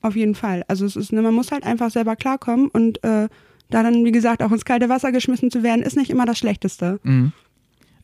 Auf 0.00 0.16
jeden 0.16 0.34
Fall. 0.34 0.64
Also 0.68 0.84
es 0.84 0.96
ist, 0.96 1.12
ne, 1.12 1.22
man 1.22 1.34
muss 1.34 1.50
halt 1.52 1.64
einfach 1.64 1.90
selber 1.90 2.16
klarkommen 2.16 2.68
und 2.68 3.02
äh, 3.04 3.28
da 3.70 3.82
dann, 3.82 4.04
wie 4.04 4.12
gesagt, 4.12 4.42
auch 4.42 4.52
ins 4.52 4.64
kalte 4.64 4.88
Wasser 4.88 5.12
geschmissen 5.12 5.50
zu 5.50 5.62
werden, 5.62 5.82
ist 5.82 5.96
nicht 5.96 6.10
immer 6.10 6.26
das 6.26 6.38
Schlechteste. 6.38 7.00
Mhm. 7.04 7.32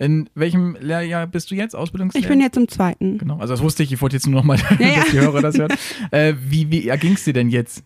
In 0.00 0.30
welchem 0.36 0.76
Lehrjahr 0.80 1.26
bist 1.26 1.50
du 1.50 1.56
jetzt? 1.56 1.74
Ausbildungsjahr? 1.74 2.22
Ich 2.22 2.28
bin 2.28 2.40
jetzt 2.40 2.56
im 2.56 2.68
zweiten. 2.68 3.18
Genau, 3.18 3.38
also 3.38 3.52
das 3.52 3.62
wusste 3.62 3.82
ich, 3.82 3.92
ich 3.92 4.00
wollte 4.00 4.14
jetzt 4.16 4.26
nur 4.28 4.40
nochmal, 4.40 4.58
Ja, 4.78 4.86
ja. 4.86 4.94
dass 5.02 5.10
die 5.10 5.20
Hörer 5.20 5.42
das 5.42 5.58
hören. 5.58 5.72
Äh, 6.12 6.34
wie 6.48 6.70
wie 6.70 6.86
erging 6.88 7.14
es 7.14 7.24
dir 7.24 7.32
denn 7.32 7.48
jetzt 7.50 7.82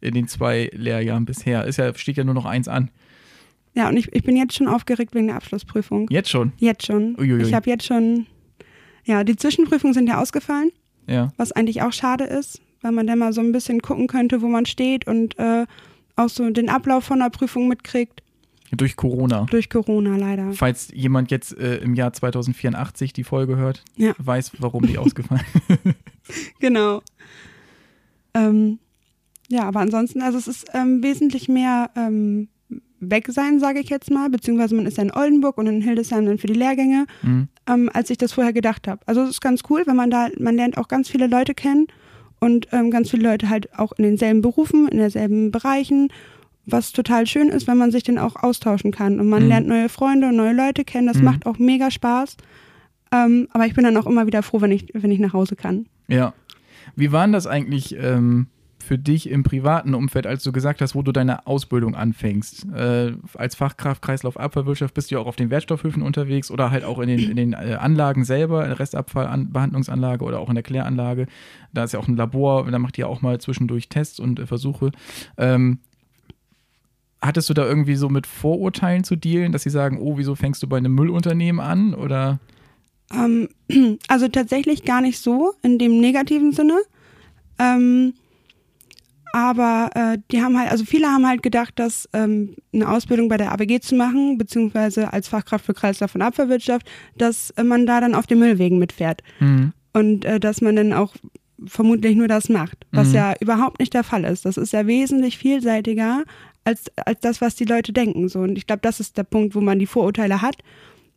in 0.00 0.14
den 0.14 0.26
zwei 0.26 0.70
Lehrjahren 0.72 1.24
bisher? 1.24 1.64
Ist 1.66 1.76
ja, 1.76 1.94
steht 1.94 2.16
ja 2.16 2.24
nur 2.24 2.34
noch 2.34 2.46
eins 2.46 2.66
an. 2.68 2.90
Ja, 3.74 3.88
und 3.88 3.96
ich, 3.96 4.12
ich 4.14 4.22
bin 4.24 4.36
jetzt 4.36 4.54
schon 4.54 4.66
aufgeregt 4.68 5.14
wegen 5.14 5.28
der 5.28 5.36
Abschlussprüfung. 5.36 6.08
Jetzt 6.10 6.28
schon. 6.30 6.52
Jetzt 6.58 6.86
schon. 6.86 7.16
Uiuiui. 7.18 7.42
Ich 7.42 7.54
habe 7.54 7.70
jetzt 7.70 7.84
schon, 7.86 8.26
ja, 9.04 9.22
die 9.24 9.36
Zwischenprüfungen 9.36 9.94
sind 9.94 10.08
ja 10.08 10.20
ausgefallen, 10.20 10.70
Ja. 11.06 11.32
was 11.36 11.52
eigentlich 11.52 11.82
auch 11.82 11.92
schade 11.92 12.24
ist, 12.24 12.60
weil 12.82 12.92
man 12.92 13.06
dann 13.06 13.18
mal 13.20 13.32
so 13.32 13.40
ein 13.40 13.52
bisschen 13.52 13.80
gucken 13.80 14.06
könnte, 14.08 14.42
wo 14.42 14.48
man 14.48 14.66
steht 14.66 15.06
und 15.06 15.38
äh, 15.38 15.66
auch 16.16 16.28
so 16.28 16.50
den 16.50 16.68
Ablauf 16.68 17.04
von 17.04 17.20
der 17.20 17.30
Prüfung 17.30 17.68
mitkriegt. 17.68 18.22
Durch 18.72 18.94
Corona. 18.96 19.46
Durch 19.50 19.68
Corona 19.68 20.16
leider. 20.16 20.52
Falls 20.52 20.90
jemand 20.94 21.30
jetzt 21.32 21.56
äh, 21.58 21.78
im 21.78 21.94
Jahr 21.94 22.12
2084 22.12 23.12
die 23.12 23.24
Folge 23.24 23.56
hört, 23.56 23.82
Ja. 23.96 24.14
weiß, 24.18 24.52
warum 24.60 24.86
die 24.86 24.98
ausgefallen 24.98 25.44
Genau. 26.60 27.02
Ähm, 28.34 28.78
ja, 29.48 29.64
aber 29.64 29.80
ansonsten, 29.80 30.22
also 30.22 30.38
es 30.38 30.46
ist 30.46 30.66
ähm, 30.74 31.02
wesentlich 31.02 31.48
mehr 31.48 31.90
ähm, 31.96 32.48
weg 33.00 33.26
sein, 33.30 33.58
sage 33.60 33.80
ich 33.80 33.88
jetzt 33.88 34.10
mal, 34.10 34.28
beziehungsweise 34.30 34.74
man 34.74 34.86
ist 34.86 34.96
ja 34.98 35.02
in 35.02 35.12
Oldenburg 35.12 35.58
und 35.58 35.66
in 35.66 35.80
Hildesheim 35.82 36.26
dann 36.26 36.38
für 36.38 36.46
die 36.46 36.54
Lehrgänge, 36.54 37.06
Mhm. 37.22 37.48
ähm, 37.68 37.90
als 37.92 38.10
ich 38.10 38.18
das 38.18 38.32
vorher 38.32 38.52
gedacht 38.52 38.86
habe. 38.88 39.00
Also 39.06 39.22
es 39.22 39.30
ist 39.30 39.40
ganz 39.40 39.62
cool, 39.70 39.82
wenn 39.86 39.96
man 39.96 40.10
da, 40.10 40.28
man 40.38 40.54
lernt 40.56 40.76
auch 40.78 40.88
ganz 40.88 41.08
viele 41.08 41.26
Leute 41.26 41.54
kennen 41.54 41.86
und 42.40 42.68
ähm, 42.72 42.90
ganz 42.90 43.10
viele 43.10 43.22
Leute 43.28 43.48
halt 43.48 43.76
auch 43.78 43.92
in 43.92 44.04
denselben 44.04 44.42
Berufen, 44.42 44.86
in 44.88 44.98
denselben 44.98 45.50
Bereichen, 45.50 46.08
was 46.66 46.92
total 46.92 47.26
schön 47.26 47.48
ist, 47.48 47.66
wenn 47.66 47.78
man 47.78 47.90
sich 47.90 48.02
dann 48.02 48.18
auch 48.18 48.36
austauschen 48.36 48.92
kann 48.92 49.18
und 49.18 49.28
man 49.28 49.42
Mhm. 49.44 49.48
lernt 49.48 49.66
neue 49.68 49.88
Freunde 49.88 50.28
und 50.28 50.36
neue 50.36 50.52
Leute 50.54 50.84
kennen. 50.84 51.06
Das 51.06 51.18
Mhm. 51.18 51.24
macht 51.24 51.46
auch 51.46 51.58
mega 51.58 51.90
Spaß. 51.90 52.36
Ähm, 53.12 53.48
aber 53.52 53.66
ich 53.66 53.74
bin 53.74 53.82
dann 53.84 53.96
auch 53.96 54.06
immer 54.06 54.26
wieder 54.26 54.42
froh, 54.42 54.60
wenn 54.60 54.70
ich, 54.70 54.86
wenn 54.92 55.10
ich 55.10 55.18
nach 55.18 55.32
Hause 55.32 55.56
kann. 55.56 55.86
Ja. 56.06 56.32
Wie 56.96 57.10
war 57.12 57.24
denn 57.24 57.32
das 57.32 57.46
eigentlich 57.46 57.96
ähm, 57.98 58.46
für 58.82 58.98
dich 58.98 59.28
im 59.28 59.42
privaten 59.42 59.94
Umfeld, 59.94 60.26
als 60.26 60.42
du 60.42 60.52
gesagt 60.52 60.80
hast, 60.80 60.94
wo 60.94 61.02
du 61.02 61.12
deine 61.12 61.46
Ausbildung 61.46 61.94
anfängst? 61.94 62.66
Äh, 62.72 63.12
als 63.34 63.54
Fachkraft 63.54 64.02
Kreislauf 64.02 64.38
Abfallwirtschaft 64.38 64.94
bist 64.94 65.10
du 65.10 65.16
ja 65.16 65.20
auch 65.20 65.26
auf 65.26 65.36
den 65.36 65.50
Wertstoffhöfen 65.50 66.02
unterwegs 66.02 66.50
oder 66.50 66.70
halt 66.70 66.84
auch 66.84 66.98
in 66.98 67.08
den, 67.08 67.30
in 67.30 67.36
den 67.36 67.52
äh, 67.52 67.76
Anlagen 67.78 68.24
selber, 68.24 68.62
in 68.62 68.70
der 68.70 68.80
Restabfallbehandlungsanlage 68.80 70.24
oder 70.24 70.40
auch 70.40 70.48
in 70.48 70.54
der 70.54 70.64
Kläranlage. 70.64 71.26
Da 71.72 71.84
ist 71.84 71.92
ja 71.92 72.00
auch 72.00 72.08
ein 72.08 72.16
Labor, 72.16 72.70
da 72.70 72.78
macht 72.78 72.98
ihr 72.98 73.08
auch 73.08 73.22
mal 73.22 73.40
zwischendurch 73.40 73.88
Tests 73.88 74.18
und 74.18 74.38
äh, 74.38 74.46
Versuche. 74.46 74.92
Ähm, 75.36 75.78
hattest 77.20 77.48
du 77.50 77.54
da 77.54 77.64
irgendwie 77.66 77.96
so 77.96 78.08
mit 78.08 78.26
Vorurteilen 78.26 79.04
zu 79.04 79.16
dealen, 79.16 79.52
dass 79.52 79.62
sie 79.62 79.70
sagen, 79.70 79.98
oh, 80.00 80.16
wieso 80.16 80.34
fängst 80.34 80.62
du 80.62 80.66
bei 80.66 80.78
einem 80.78 80.94
Müllunternehmen 80.94 81.60
an? 81.60 81.94
Oder 81.94 82.40
Ähm, 83.12 83.48
also 84.08 84.28
tatsächlich 84.28 84.84
gar 84.84 85.00
nicht 85.00 85.18
so 85.18 85.54
in 85.62 85.78
dem 85.78 86.00
negativen 86.00 86.52
Sinne. 86.52 86.80
Ähm, 87.58 88.14
aber 89.32 89.90
äh, 89.94 90.18
die 90.32 90.42
haben 90.42 90.58
halt, 90.58 90.70
also 90.70 90.84
viele 90.84 91.06
haben 91.08 91.26
halt 91.26 91.42
gedacht, 91.42 91.74
dass 91.78 92.08
ähm, 92.12 92.56
eine 92.72 92.88
Ausbildung 92.88 93.28
bei 93.28 93.36
der 93.36 93.52
AWG 93.52 93.80
zu 93.80 93.94
machen, 93.94 94.38
beziehungsweise 94.38 95.12
als 95.12 95.28
Fachkraft 95.28 95.64
für 95.64 95.74
Kreislauf 95.74 96.14
und 96.14 96.22
Abfallwirtschaft, 96.22 96.88
dass 97.16 97.50
äh, 97.50 97.62
man 97.64 97.86
da 97.86 98.00
dann 98.00 98.14
auf 98.14 98.26
den 98.26 98.38
Müllwegen 98.40 98.78
mitfährt. 98.78 99.22
hm, 99.38 99.72
Und 99.92 100.24
äh, 100.24 100.40
dass 100.40 100.60
man 100.60 100.76
dann 100.76 100.92
auch 100.92 101.14
vermutlich 101.66 102.16
nur 102.16 102.26
das 102.28 102.48
macht, 102.48 102.86
was 102.90 103.08
Mhm. 103.08 103.14
ja 103.14 103.34
überhaupt 103.40 103.80
nicht 103.80 103.92
der 103.92 104.02
Fall 104.04 104.24
ist. 104.24 104.46
Das 104.46 104.56
ist 104.56 104.72
ja 104.72 104.86
wesentlich 104.86 105.36
vielseitiger 105.38 106.24
als, 106.64 106.84
als 106.96 107.20
das, 107.20 107.40
was 107.40 107.54
die 107.54 107.64
Leute 107.66 107.92
denken. 107.92 108.28
So. 108.28 108.40
Und 108.40 108.56
ich 108.56 108.66
glaube, 108.66 108.80
das 108.82 108.98
ist 108.98 109.18
der 109.18 109.24
Punkt, 109.24 109.54
wo 109.54 109.60
man 109.60 109.78
die 109.78 109.86
Vorurteile 109.86 110.40
hat, 110.42 110.56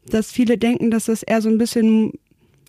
dass 0.07 0.31
viele 0.33 0.57
denken, 0.57 0.91
dass 0.91 1.05
das 1.05 1.23
eher 1.23 1.41
so 1.41 1.47
ein 1.49 1.57
bisschen 1.57 2.11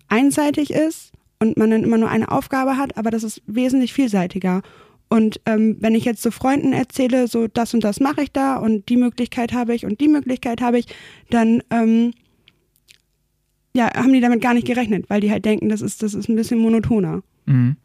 einseitig 0.09 0.71
ist 0.73 1.13
und 1.41 1.57
man 1.57 1.71
dann 1.71 1.83
immer 1.83 1.99
nur 1.99 2.09
eine 2.11 2.31
Aufgabe 2.31 2.77
hat, 2.77 2.97
aber 2.97 3.11
das 3.11 3.25
ist 3.25 3.43
wesentlich 3.47 3.93
vielseitiger. 3.93 4.63
Und 5.09 5.41
ähm, 5.47 5.77
wenn 5.81 5.95
ich 5.95 6.05
jetzt 6.05 6.23
so 6.23 6.31
Freunden 6.31 6.73
erzähle, 6.73 7.29
so 7.29 7.47
das 7.47 7.75
und 7.75 7.85
das 7.85 8.01
mache 8.01 8.23
ich 8.23 8.33
da 8.33 8.57
und 8.57 8.89
die 8.89 8.97
Möglichkeit 8.97 9.53
habe 9.53 9.75
ich 9.75 9.85
und 9.85 10.01
die 10.01 10.09
Möglichkeit 10.09 10.61
habe 10.61 10.79
ich, 10.79 10.87
dann 11.31 11.63
ähm, 11.71 12.13
ja, 13.77 13.93
haben 13.95 14.13
die 14.13 14.21
damit 14.21 14.41
gar 14.41 14.55
nicht 14.55 14.67
gerechnet, 14.67 15.09
weil 15.09 15.21
die 15.21 15.31
halt 15.31 15.45
denken, 15.45 15.69
das 15.69 15.83
ist, 15.83 16.03
das 16.03 16.15
ist 16.15 16.29
ein 16.29 16.37
bisschen 16.37 16.59
monotoner. 16.59 17.23
mhm. 17.47 17.77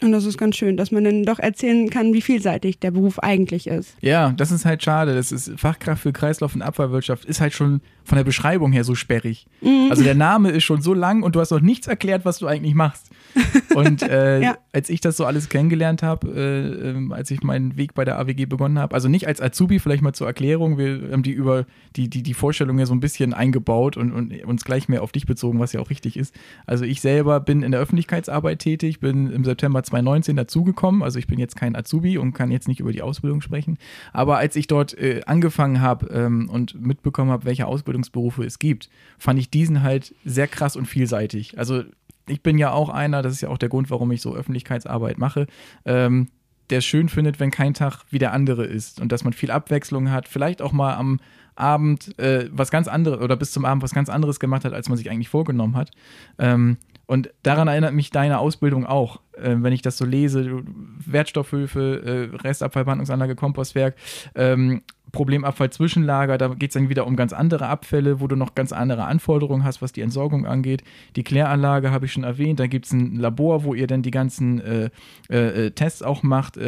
Und 0.00 0.12
das 0.12 0.24
ist 0.24 0.38
ganz 0.38 0.56
schön, 0.56 0.76
dass 0.76 0.92
man 0.92 1.02
dann 1.02 1.24
doch 1.24 1.40
erzählen 1.40 1.90
kann, 1.90 2.12
wie 2.12 2.20
vielseitig 2.20 2.78
der 2.78 2.92
Beruf 2.92 3.18
eigentlich 3.18 3.66
ist. 3.66 3.96
Ja, 4.00 4.30
das 4.36 4.52
ist 4.52 4.64
halt 4.64 4.82
schade. 4.82 5.14
Das 5.14 5.32
ist 5.32 5.50
Fachkraft 5.56 6.02
für 6.02 6.12
Kreislauf- 6.12 6.54
und 6.54 6.62
Abfallwirtschaft 6.62 7.24
ist 7.24 7.40
halt 7.40 7.52
schon 7.52 7.80
von 8.04 8.16
der 8.16 8.24
Beschreibung 8.24 8.70
her 8.72 8.84
so 8.84 8.94
sperrig. 8.94 9.46
Mhm. 9.60 9.88
Also 9.90 10.04
der 10.04 10.14
Name 10.14 10.50
ist 10.50 10.62
schon 10.64 10.80
so 10.82 10.94
lang 10.94 11.22
und 11.24 11.34
du 11.34 11.40
hast 11.40 11.50
noch 11.50 11.60
nichts 11.60 11.88
erklärt, 11.88 12.24
was 12.24 12.38
du 12.38 12.46
eigentlich 12.46 12.74
machst. 12.74 13.10
Und 13.74 14.02
äh, 14.02 14.40
Ja. 14.40 14.58
als 14.72 14.88
ich 14.88 15.00
das 15.02 15.16
so 15.18 15.26
alles 15.26 15.50
kennengelernt 15.50 16.02
habe, 16.02 16.28
äh, 16.34 16.88
ähm, 16.90 17.12
als 17.12 17.30
ich 17.30 17.42
meinen 17.42 17.76
Weg 17.76 17.92
bei 17.94 18.04
der 18.06 18.18
AWG 18.18 18.46
begonnen 18.46 18.78
habe, 18.78 18.94
also 18.94 19.08
nicht 19.08 19.26
als 19.28 19.40
Azubi, 19.42 19.78
vielleicht 19.78 20.02
mal 20.02 20.14
zur 20.14 20.26
Erklärung, 20.26 20.78
wir 20.78 21.10
haben 21.12 21.22
die 21.22 21.32
über 21.32 21.66
die, 21.94 22.08
die, 22.08 22.22
die 22.22 22.34
Vorstellung 22.34 22.78
ja 22.78 22.86
so 22.86 22.94
ein 22.94 23.00
bisschen 23.00 23.34
eingebaut 23.34 23.96
und, 23.98 24.12
und 24.12 24.32
uns 24.44 24.64
gleich 24.64 24.88
mehr 24.88 25.02
auf 25.02 25.12
dich 25.12 25.26
bezogen, 25.26 25.60
was 25.60 25.72
ja 25.74 25.80
auch 25.80 25.90
richtig 25.90 26.16
ist. 26.16 26.34
Also 26.66 26.84
ich 26.84 27.00
selber 27.02 27.38
bin 27.40 27.62
in 27.62 27.70
der 27.72 27.80
Öffentlichkeitsarbeit 27.80 28.60
tätig, 28.60 29.00
bin 29.00 29.30
im 29.30 29.44
September 29.44 29.82
2019 29.88 30.36
dazugekommen, 30.36 31.02
also 31.02 31.18
ich 31.18 31.26
bin 31.26 31.38
jetzt 31.38 31.56
kein 31.56 31.76
Azubi 31.76 32.18
und 32.18 32.32
kann 32.32 32.50
jetzt 32.50 32.68
nicht 32.68 32.80
über 32.80 32.92
die 32.92 33.02
Ausbildung 33.02 33.40
sprechen. 33.40 33.78
Aber 34.12 34.38
als 34.38 34.56
ich 34.56 34.66
dort 34.66 34.96
äh, 34.96 35.22
angefangen 35.26 35.80
habe 35.80 36.06
ähm, 36.06 36.48
und 36.50 36.80
mitbekommen 36.80 37.30
habe, 37.30 37.44
welche 37.44 37.66
Ausbildungsberufe 37.66 38.44
es 38.44 38.58
gibt, 38.58 38.88
fand 39.18 39.38
ich 39.38 39.50
diesen 39.50 39.82
halt 39.82 40.14
sehr 40.24 40.48
krass 40.48 40.76
und 40.76 40.86
vielseitig. 40.86 41.58
Also 41.58 41.82
ich 42.26 42.42
bin 42.42 42.58
ja 42.58 42.72
auch 42.72 42.88
einer, 42.88 43.22
das 43.22 43.32
ist 43.32 43.40
ja 43.40 43.48
auch 43.48 43.58
der 43.58 43.68
Grund, 43.68 43.90
warum 43.90 44.10
ich 44.12 44.20
so 44.20 44.34
Öffentlichkeitsarbeit 44.34 45.18
mache, 45.18 45.46
ähm, 45.84 46.28
der 46.70 46.80
schön 46.80 47.08
findet, 47.08 47.40
wenn 47.40 47.50
kein 47.50 47.74
Tag 47.74 48.04
wie 48.10 48.18
der 48.18 48.32
andere 48.32 48.64
ist 48.64 49.00
und 49.00 49.10
dass 49.12 49.24
man 49.24 49.32
viel 49.32 49.50
Abwechslung 49.50 50.10
hat, 50.10 50.28
vielleicht 50.28 50.60
auch 50.60 50.72
mal 50.72 50.94
am 50.94 51.18
Abend 51.56 52.16
äh, 52.18 52.48
was 52.52 52.70
ganz 52.70 52.88
anderes 52.88 53.20
oder 53.20 53.36
bis 53.36 53.52
zum 53.52 53.64
Abend 53.64 53.82
was 53.82 53.94
ganz 53.94 54.08
anderes 54.08 54.38
gemacht 54.38 54.64
hat, 54.64 54.72
als 54.72 54.88
man 54.88 54.96
sich 54.96 55.10
eigentlich 55.10 55.28
vorgenommen 55.28 55.76
hat. 55.76 55.90
Ähm, 56.38 56.76
und 57.08 57.30
daran 57.42 57.68
erinnert 57.68 57.94
mich 57.94 58.10
deine 58.10 58.38
Ausbildung 58.38 58.84
auch, 58.84 59.20
äh, 59.32 59.56
wenn 59.56 59.72
ich 59.72 59.80
das 59.80 59.96
so 59.96 60.04
lese, 60.04 60.62
Wertstoffhöfe, 61.06 62.30
äh, 62.34 62.36
Restabfallbehandlungsanlage, 62.36 63.34
Kompostwerk, 63.34 63.96
ähm, 64.34 64.82
Problemabfall 65.10 65.70
Zwischenlager, 65.70 66.36
da 66.36 66.48
geht 66.48 66.68
es 66.68 66.74
dann 66.74 66.90
wieder 66.90 67.06
um 67.06 67.16
ganz 67.16 67.32
andere 67.32 67.68
Abfälle, 67.68 68.20
wo 68.20 68.26
du 68.26 68.36
noch 68.36 68.54
ganz 68.54 68.74
andere 68.74 69.06
Anforderungen 69.06 69.64
hast, 69.64 69.80
was 69.80 69.92
die 69.92 70.02
Entsorgung 70.02 70.44
angeht. 70.44 70.84
Die 71.16 71.24
Kläranlage 71.24 71.90
habe 71.90 72.04
ich 72.04 72.12
schon 72.12 72.24
erwähnt, 72.24 72.60
da 72.60 72.66
gibt 72.66 72.84
es 72.84 72.92
ein 72.92 73.16
Labor, 73.16 73.64
wo 73.64 73.72
ihr 73.72 73.86
dann 73.86 74.02
die 74.02 74.10
ganzen 74.10 74.60
äh, 74.60 74.90
äh, 75.30 75.66
äh, 75.66 75.70
Tests 75.70 76.02
auch 76.02 76.22
macht. 76.22 76.58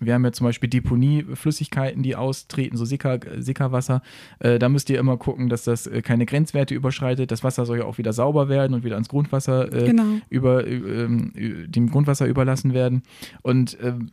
Äh, 0.00 0.06
wir 0.06 0.14
haben 0.14 0.24
ja 0.24 0.32
zum 0.32 0.44
Beispiel 0.46 0.68
Deponieflüssigkeiten, 0.68 2.02
die 2.02 2.16
austreten, 2.16 2.76
so 2.76 2.84
Sicker, 2.84 3.18
Sickerwasser. 3.38 4.02
Äh, 4.38 4.58
da 4.58 4.68
müsst 4.68 4.90
ihr 4.90 4.98
immer 4.98 5.16
gucken, 5.16 5.48
dass 5.48 5.64
das 5.64 5.86
äh, 5.86 6.02
keine 6.02 6.26
Grenzwerte 6.26 6.74
überschreitet. 6.74 7.30
Das 7.30 7.44
Wasser 7.44 7.66
soll 7.66 7.78
ja 7.78 7.84
auch 7.84 7.98
wieder 7.98 8.12
sauber 8.12 8.48
werden 8.48 8.74
und 8.74 8.84
wieder 8.84 8.94
ans 8.96 9.08
Grundwasser 9.08 9.72
äh, 9.72 9.86
Genau. 9.86 10.04
über, 10.28 10.66
ähm, 10.66 11.32
dem 11.66 11.90
Grundwasser 11.90 12.26
überlassen 12.26 12.74
werden. 12.74 13.02
Und 13.42 13.76
ähm, 13.82 14.10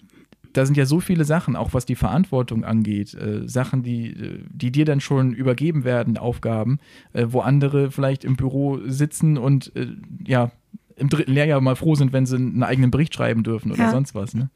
da 0.53 0.65
sind 0.65 0.77
ja 0.77 0.85
so 0.85 1.01
viele 1.01 1.25
Sachen, 1.25 1.57
auch 1.57 1.73
was 1.73 1.85
die 1.85 1.95
Verantwortung 1.95 2.63
angeht, 2.63 3.13
äh, 3.13 3.45
Sachen, 3.47 3.83
die, 3.83 4.07
äh, 4.11 4.39
die 4.49 4.71
dir 4.71 4.85
dann 4.85 5.01
schon 5.01 5.33
übergeben 5.33 5.83
werden, 5.83 6.17
Aufgaben, 6.17 6.79
äh, 7.11 7.25
wo 7.29 7.41
andere 7.41 7.91
vielleicht 7.91 8.23
im 8.23 8.37
Büro 8.37 8.79
sitzen 8.85 9.37
und 9.37 9.75
äh, 9.75 9.87
ja, 10.25 10.51
im 10.95 11.09
dritten 11.09 11.33
Lehrjahr 11.33 11.59
mal 11.59 11.75
froh 11.75 11.95
sind, 11.95 12.13
wenn 12.13 12.25
sie 12.25 12.37
einen 12.37 12.63
eigenen 12.63 12.89
Bericht 12.89 13.13
schreiben 13.13 13.43
dürfen 13.43 13.69
oder 13.73 13.81
Ja. 13.83 13.91
sonst 13.91 14.15
was. 14.15 14.33
Ne? 14.33 14.49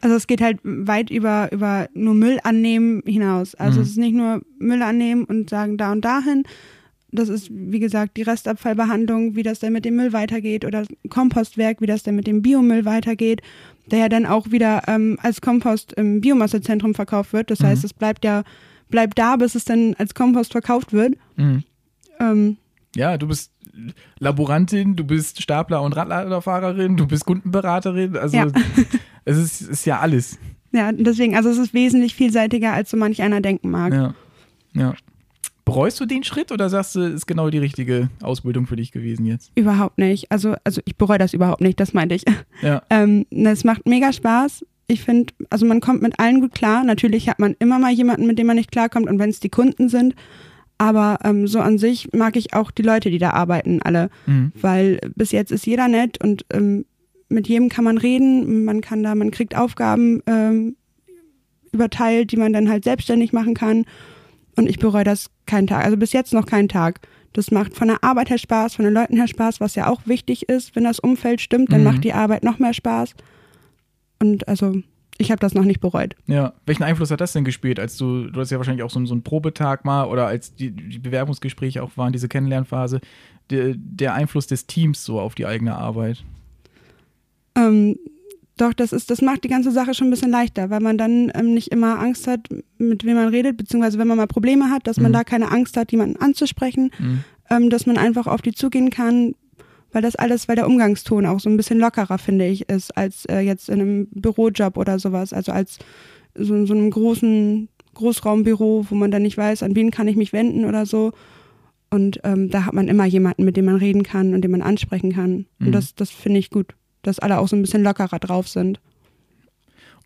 Also 0.00 0.14
es 0.16 0.26
geht 0.26 0.40
halt 0.40 0.58
weit 0.62 1.10
über, 1.10 1.50
über 1.52 1.88
nur 1.94 2.14
Müll 2.14 2.38
annehmen 2.44 3.02
hinaus. 3.06 3.54
Also 3.54 3.78
Mhm. 3.80 3.82
es 3.84 3.90
ist 3.90 3.96
nicht 3.98 4.14
nur 4.14 4.42
Müll 4.58 4.82
annehmen 4.82 5.24
und 5.24 5.50
sagen 5.50 5.76
da 5.78 5.92
und 5.92 6.04
dahin. 6.04 6.44
Das 7.12 7.28
ist, 7.28 7.48
wie 7.50 7.78
gesagt, 7.80 8.16
die 8.16 8.22
Restabfallbehandlung, 8.22 9.36
wie 9.36 9.42
das 9.42 9.58
dann 9.60 9.72
mit 9.72 9.84
dem 9.84 9.96
Müll 9.96 10.12
weitergeht 10.12 10.64
oder 10.64 10.84
Kompostwerk, 11.08 11.80
wie 11.80 11.86
das 11.86 12.02
dann 12.02 12.16
mit 12.16 12.26
dem 12.26 12.42
Biomüll 12.42 12.84
weitergeht, 12.84 13.40
der 13.90 14.00
ja 14.00 14.08
dann 14.08 14.26
auch 14.26 14.50
wieder 14.50 14.82
ähm, 14.86 15.16
als 15.22 15.40
Kompost 15.40 15.92
im 15.94 16.20
Biomassezentrum 16.20 16.94
verkauft 16.94 17.32
wird. 17.32 17.50
Das 17.50 17.60
Mhm. 17.60 17.66
heißt, 17.68 17.84
es 17.84 17.94
bleibt 17.94 18.24
ja, 18.24 18.42
bleibt 18.90 19.18
da, 19.18 19.36
bis 19.36 19.54
es 19.54 19.64
dann 19.64 19.94
als 19.98 20.14
Kompost 20.14 20.52
verkauft 20.52 20.92
wird. 20.92 21.14
Mhm. 21.36 21.62
Ähm, 22.20 22.56
Ja, 22.96 23.16
du 23.16 23.28
bist 23.28 23.52
Laborantin, 24.18 24.96
du 24.96 25.04
bist 25.04 25.42
Stapler- 25.42 25.82
und 25.82 25.92
Radladerfahrerin, 25.94 26.96
du 26.96 27.06
bist 27.06 27.24
Kundenberaterin, 27.24 28.16
also 28.16 28.36
Ja. 28.36 28.46
es 29.26 29.36
ist, 29.36 29.60
ist 29.60 29.84
ja 29.84 30.00
alles. 30.00 30.38
ja, 30.72 30.92
deswegen, 30.92 31.36
also 31.36 31.50
es 31.50 31.58
ist 31.58 31.74
wesentlich 31.74 32.14
vielseitiger, 32.14 32.72
als 32.72 32.90
so 32.90 32.96
manch 32.96 33.20
einer 33.20 33.42
denken 33.42 33.70
mag. 33.70 33.92
Ja. 33.92 34.14
ja. 34.72 34.94
Bereust 35.64 35.98
du 35.98 36.06
den 36.06 36.22
Schritt 36.22 36.52
oder 36.52 36.70
sagst 36.70 36.94
du, 36.94 37.00
ist 37.00 37.26
genau 37.26 37.50
die 37.50 37.58
richtige 37.58 38.08
Ausbildung 38.22 38.68
für 38.68 38.76
dich 38.76 38.92
gewesen 38.92 39.26
jetzt? 39.26 39.50
Überhaupt 39.56 39.98
nicht. 39.98 40.30
Also, 40.30 40.54
also 40.62 40.80
ich 40.84 40.96
bereue 40.96 41.18
das 41.18 41.34
überhaupt 41.34 41.60
nicht, 41.60 41.80
das 41.80 41.92
meinte 41.92 42.14
ich. 42.14 42.24
Ja. 42.62 42.82
Ähm, 42.88 43.26
es 43.30 43.64
macht 43.64 43.86
mega 43.86 44.14
Spaß. 44.14 44.64
Ich 44.86 45.02
finde, 45.02 45.34
also 45.50 45.66
man 45.66 45.80
kommt 45.80 46.00
mit 46.00 46.18
allen 46.18 46.40
gut 46.40 46.54
klar. 46.54 46.84
Natürlich 46.84 47.28
hat 47.28 47.38
man 47.38 47.54
immer 47.58 47.78
mal 47.78 47.92
jemanden, 47.92 48.26
mit 48.26 48.38
dem 48.38 48.46
man 48.46 48.56
nicht 48.56 48.72
klarkommt 48.72 49.10
und 49.10 49.18
wenn 49.18 49.28
es 49.28 49.40
die 49.40 49.50
Kunden 49.50 49.90
sind. 49.90 50.14
Aber 50.78 51.18
ähm, 51.24 51.46
so 51.46 51.60
an 51.60 51.76
sich 51.76 52.12
mag 52.14 52.36
ich 52.36 52.54
auch 52.54 52.70
die 52.70 52.82
Leute, 52.82 53.10
die 53.10 53.18
da 53.18 53.30
arbeiten, 53.30 53.82
alle. 53.82 54.08
Mhm. 54.26 54.52
Weil 54.54 55.00
bis 55.16 55.32
jetzt 55.32 55.50
ist 55.50 55.66
jeder 55.66 55.88
nett 55.88 56.22
und 56.22 56.46
ähm, 56.52 56.86
mit 57.28 57.48
jedem 57.48 57.68
kann 57.68 57.84
man 57.84 57.98
reden. 57.98 58.64
Man 58.64 58.80
kann 58.80 59.02
da, 59.02 59.14
man 59.14 59.30
kriegt 59.30 59.56
Aufgaben 59.56 60.22
ähm, 60.26 60.76
überteilt, 61.72 62.32
die 62.32 62.36
man 62.36 62.52
dann 62.52 62.68
halt 62.68 62.84
selbstständig 62.84 63.32
machen 63.32 63.54
kann. 63.54 63.84
Und 64.56 64.68
ich 64.68 64.78
bereue 64.78 65.04
das 65.04 65.30
keinen 65.46 65.66
Tag. 65.66 65.84
Also 65.84 65.96
bis 65.96 66.12
jetzt 66.12 66.32
noch 66.32 66.46
keinen 66.46 66.68
Tag. 66.68 67.00
Das 67.32 67.50
macht 67.50 67.74
von 67.74 67.88
der 67.88 68.02
Arbeit 68.02 68.30
her 68.30 68.38
Spaß, 68.38 68.74
von 68.76 68.84
den 68.86 68.94
Leuten 68.94 69.16
her 69.16 69.28
Spaß, 69.28 69.60
was 69.60 69.74
ja 69.74 69.88
auch 69.88 70.00
wichtig 70.06 70.48
ist. 70.48 70.74
Wenn 70.74 70.84
das 70.84 70.98
Umfeld 70.98 71.40
stimmt, 71.42 71.70
dann 71.72 71.80
Mhm. 71.80 71.84
macht 71.84 72.04
die 72.04 72.14
Arbeit 72.14 72.44
noch 72.44 72.58
mehr 72.58 72.72
Spaß. 72.72 73.14
Und 74.20 74.48
also, 74.48 74.74
ich 75.18 75.30
habe 75.30 75.40
das 75.40 75.52
noch 75.52 75.64
nicht 75.64 75.80
bereut. 75.80 76.14
Ja, 76.26 76.54
welchen 76.64 76.82
Einfluss 76.84 77.10
hat 77.10 77.20
das 77.20 77.34
denn 77.34 77.44
gespielt, 77.44 77.78
als 77.78 77.98
du, 77.98 78.30
du 78.30 78.40
hast 78.40 78.50
ja 78.50 78.56
wahrscheinlich 78.56 78.82
auch 78.82 78.90
so, 78.90 78.98
einen- 78.98 79.06
so 79.06 79.12
einen 79.14 79.22
Probetag 79.22 79.84
mal 79.84 80.04
oder 80.06 80.26
als 80.26 80.54
die, 80.54 80.70
die 80.70 80.98
Bewerbungsgespräche 80.98 81.82
auch 81.82 81.90
waren, 81.96 82.12
diese 82.14 82.28
Kennenlernphase, 82.28 83.00
der, 83.50 83.74
der 83.76 84.14
Einfluss 84.14 84.46
des 84.46 84.66
Teams 84.66 85.04
so 85.04 85.20
auf 85.20 85.34
die 85.34 85.44
eigene 85.44 85.74
Arbeit? 85.76 86.24
Ähm, 87.56 87.96
doch, 88.58 88.72
das 88.72 88.92
ist, 88.92 89.10
das 89.10 89.20
macht 89.20 89.44
die 89.44 89.48
ganze 89.48 89.70
Sache 89.70 89.92
schon 89.92 90.06
ein 90.08 90.10
bisschen 90.10 90.30
leichter, 90.30 90.70
weil 90.70 90.80
man 90.80 90.96
dann 90.96 91.30
ähm, 91.34 91.52
nicht 91.52 91.68
immer 91.72 91.98
Angst 91.98 92.26
hat, 92.26 92.48
mit 92.78 93.04
wem 93.04 93.16
man 93.16 93.28
redet, 93.28 93.56
beziehungsweise 93.56 93.98
wenn 93.98 94.08
man 94.08 94.16
mal 94.16 94.26
Probleme 94.26 94.70
hat, 94.70 94.86
dass 94.86 94.98
man 94.98 95.10
Mhm. 95.10 95.14
da 95.14 95.24
keine 95.24 95.50
Angst 95.50 95.76
hat, 95.76 95.92
jemanden 95.92 96.16
anzusprechen, 96.16 96.90
Mhm. 96.98 97.24
ähm, 97.50 97.70
dass 97.70 97.84
man 97.86 97.98
einfach 97.98 98.26
auf 98.26 98.40
die 98.40 98.52
zugehen 98.52 98.88
kann, 98.90 99.34
weil 99.92 100.00
das 100.02 100.16
alles, 100.16 100.48
weil 100.48 100.56
der 100.56 100.66
Umgangston 100.68 101.26
auch 101.26 101.38
so 101.40 101.50
ein 101.50 101.56
bisschen 101.58 101.78
lockerer, 101.78 102.16
finde 102.18 102.46
ich, 102.46 102.68
ist, 102.70 102.96
als 102.96 103.26
äh, 103.26 103.40
jetzt 103.40 103.68
in 103.68 103.80
einem 103.80 104.06
Bürojob 104.10 104.76
oder 104.78 104.98
sowas, 104.98 105.32
also 105.34 105.52
als 105.52 105.78
so 106.34 106.54
in 106.54 106.66
so 106.66 106.72
einem 106.74 106.90
großen 106.90 107.68
Großraumbüro, 107.94 108.86
wo 108.88 108.94
man 108.94 109.10
dann 109.10 109.22
nicht 109.22 109.36
weiß, 109.38 109.62
an 109.62 109.74
wen 109.76 109.90
kann 109.90 110.08
ich 110.08 110.16
mich 110.16 110.32
wenden 110.32 110.64
oder 110.64 110.86
so. 110.86 111.12
Und 111.90 112.20
ähm, 112.24 112.50
da 112.50 112.64
hat 112.66 112.74
man 112.74 112.88
immer 112.88 113.04
jemanden, 113.06 113.44
mit 113.44 113.56
dem 113.56 113.64
man 113.66 113.76
reden 113.76 114.02
kann 114.02 114.34
und 114.34 114.42
den 114.42 114.50
man 114.50 114.62
ansprechen 114.62 115.12
kann. 115.12 115.46
Mhm. 115.58 115.66
Und 115.66 115.72
das, 115.72 115.94
das 115.94 116.10
finde 116.10 116.38
ich 116.40 116.50
gut, 116.50 116.74
dass 117.06 117.18
alle 117.18 117.38
auch 117.38 117.48
so 117.48 117.56
ein 117.56 117.62
bisschen 117.62 117.82
lockerer 117.82 118.18
drauf 118.18 118.48
sind. 118.48 118.80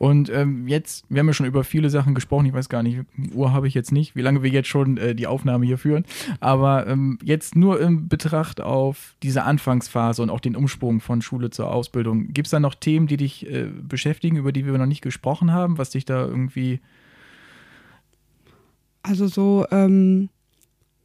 Und 0.00 0.30
ähm, 0.30 0.66
jetzt, 0.66 1.04
wir 1.10 1.20
haben 1.20 1.26
ja 1.26 1.34
schon 1.34 1.44
über 1.44 1.62
viele 1.62 1.90
Sachen 1.90 2.14
gesprochen, 2.14 2.46
ich 2.46 2.54
weiß 2.54 2.70
gar 2.70 2.82
nicht, 2.82 3.00
Uhr 3.34 3.52
habe 3.52 3.68
ich 3.68 3.74
jetzt 3.74 3.92
nicht, 3.92 4.16
wie 4.16 4.22
lange 4.22 4.42
wir 4.42 4.48
jetzt 4.48 4.68
schon 4.68 4.96
äh, 4.96 5.14
die 5.14 5.26
Aufnahme 5.26 5.66
hier 5.66 5.76
führen, 5.76 6.06
aber 6.40 6.86
ähm, 6.86 7.18
jetzt 7.22 7.54
nur 7.54 7.78
im 7.82 8.08
Betracht 8.08 8.62
auf 8.62 9.14
diese 9.22 9.42
Anfangsphase 9.42 10.22
und 10.22 10.30
auch 10.30 10.40
den 10.40 10.56
Umsprung 10.56 11.00
von 11.02 11.20
Schule 11.20 11.50
zur 11.50 11.70
Ausbildung, 11.70 12.32
gibt 12.32 12.46
es 12.46 12.50
da 12.50 12.60
noch 12.60 12.74
Themen, 12.74 13.08
die 13.08 13.18
dich 13.18 13.46
äh, 13.46 13.66
beschäftigen, 13.66 14.38
über 14.38 14.52
die 14.52 14.64
wir 14.64 14.72
noch 14.78 14.86
nicht 14.86 15.02
gesprochen 15.02 15.52
haben, 15.52 15.76
was 15.76 15.90
dich 15.90 16.06
da 16.06 16.24
irgendwie, 16.24 16.80
Also 19.02 19.26
so 19.26 19.66
ähm, 19.70 20.30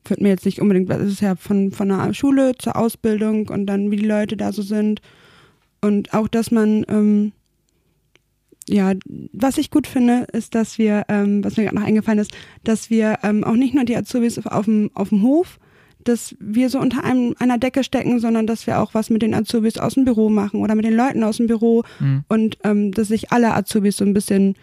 wird 0.05 0.21
mir 0.21 0.29
jetzt 0.29 0.45
nicht 0.45 0.61
unbedingt, 0.61 0.89
das 0.89 1.01
ist 1.01 1.21
ja 1.21 1.35
von, 1.35 1.71
von 1.71 1.89
der 1.89 2.13
Schule 2.13 2.53
zur 2.57 2.77
Ausbildung 2.77 3.49
und 3.49 3.65
dann 3.65 3.91
wie 3.91 3.97
die 3.97 4.07
Leute 4.07 4.37
da 4.37 4.53
so 4.53 4.61
sind. 4.61 5.01
Und 5.85 6.15
auch, 6.15 6.27
dass 6.27 6.49
man, 6.49 6.83
ähm, 6.89 7.31
ja, 8.67 8.93
was 9.33 9.59
ich 9.59 9.69
gut 9.69 9.85
finde, 9.85 10.25
ist, 10.33 10.55
dass 10.55 10.79
wir, 10.79 11.05
ähm, 11.09 11.43
was 11.43 11.57
mir 11.57 11.63
gerade 11.65 11.75
noch 11.75 11.85
eingefallen 11.85 12.17
ist, 12.17 12.31
dass 12.63 12.89
wir 12.89 13.19
ähm, 13.21 13.43
auch 13.43 13.53
nicht 13.53 13.75
nur 13.75 13.83
die 13.83 13.95
Azubis 13.95 14.43
auf 14.43 14.65
dem, 14.65 14.89
auf 14.95 15.09
dem 15.09 15.21
Hof, 15.21 15.59
dass 16.03 16.35
wir 16.39 16.71
so 16.71 16.79
unter 16.79 17.03
einem, 17.03 17.35
einer 17.37 17.59
Decke 17.59 17.83
stecken, 17.83 18.19
sondern 18.19 18.47
dass 18.47 18.65
wir 18.65 18.79
auch 18.79 18.95
was 18.95 19.11
mit 19.11 19.21
den 19.21 19.35
Azubis 19.35 19.77
aus 19.77 19.93
dem 19.93 20.05
Büro 20.05 20.29
machen 20.29 20.61
oder 20.61 20.73
mit 20.73 20.85
den 20.85 20.95
Leuten 20.95 21.23
aus 21.23 21.37
dem 21.37 21.45
Büro 21.45 21.83
hm, 21.99 22.23
und 22.29 22.57
ähm, 22.63 22.91
dass 22.91 23.09
sich 23.09 23.31
alle 23.31 23.53
Azubis 23.53 23.97
so 23.97 24.05
ein 24.05 24.13
bisschen 24.13 24.55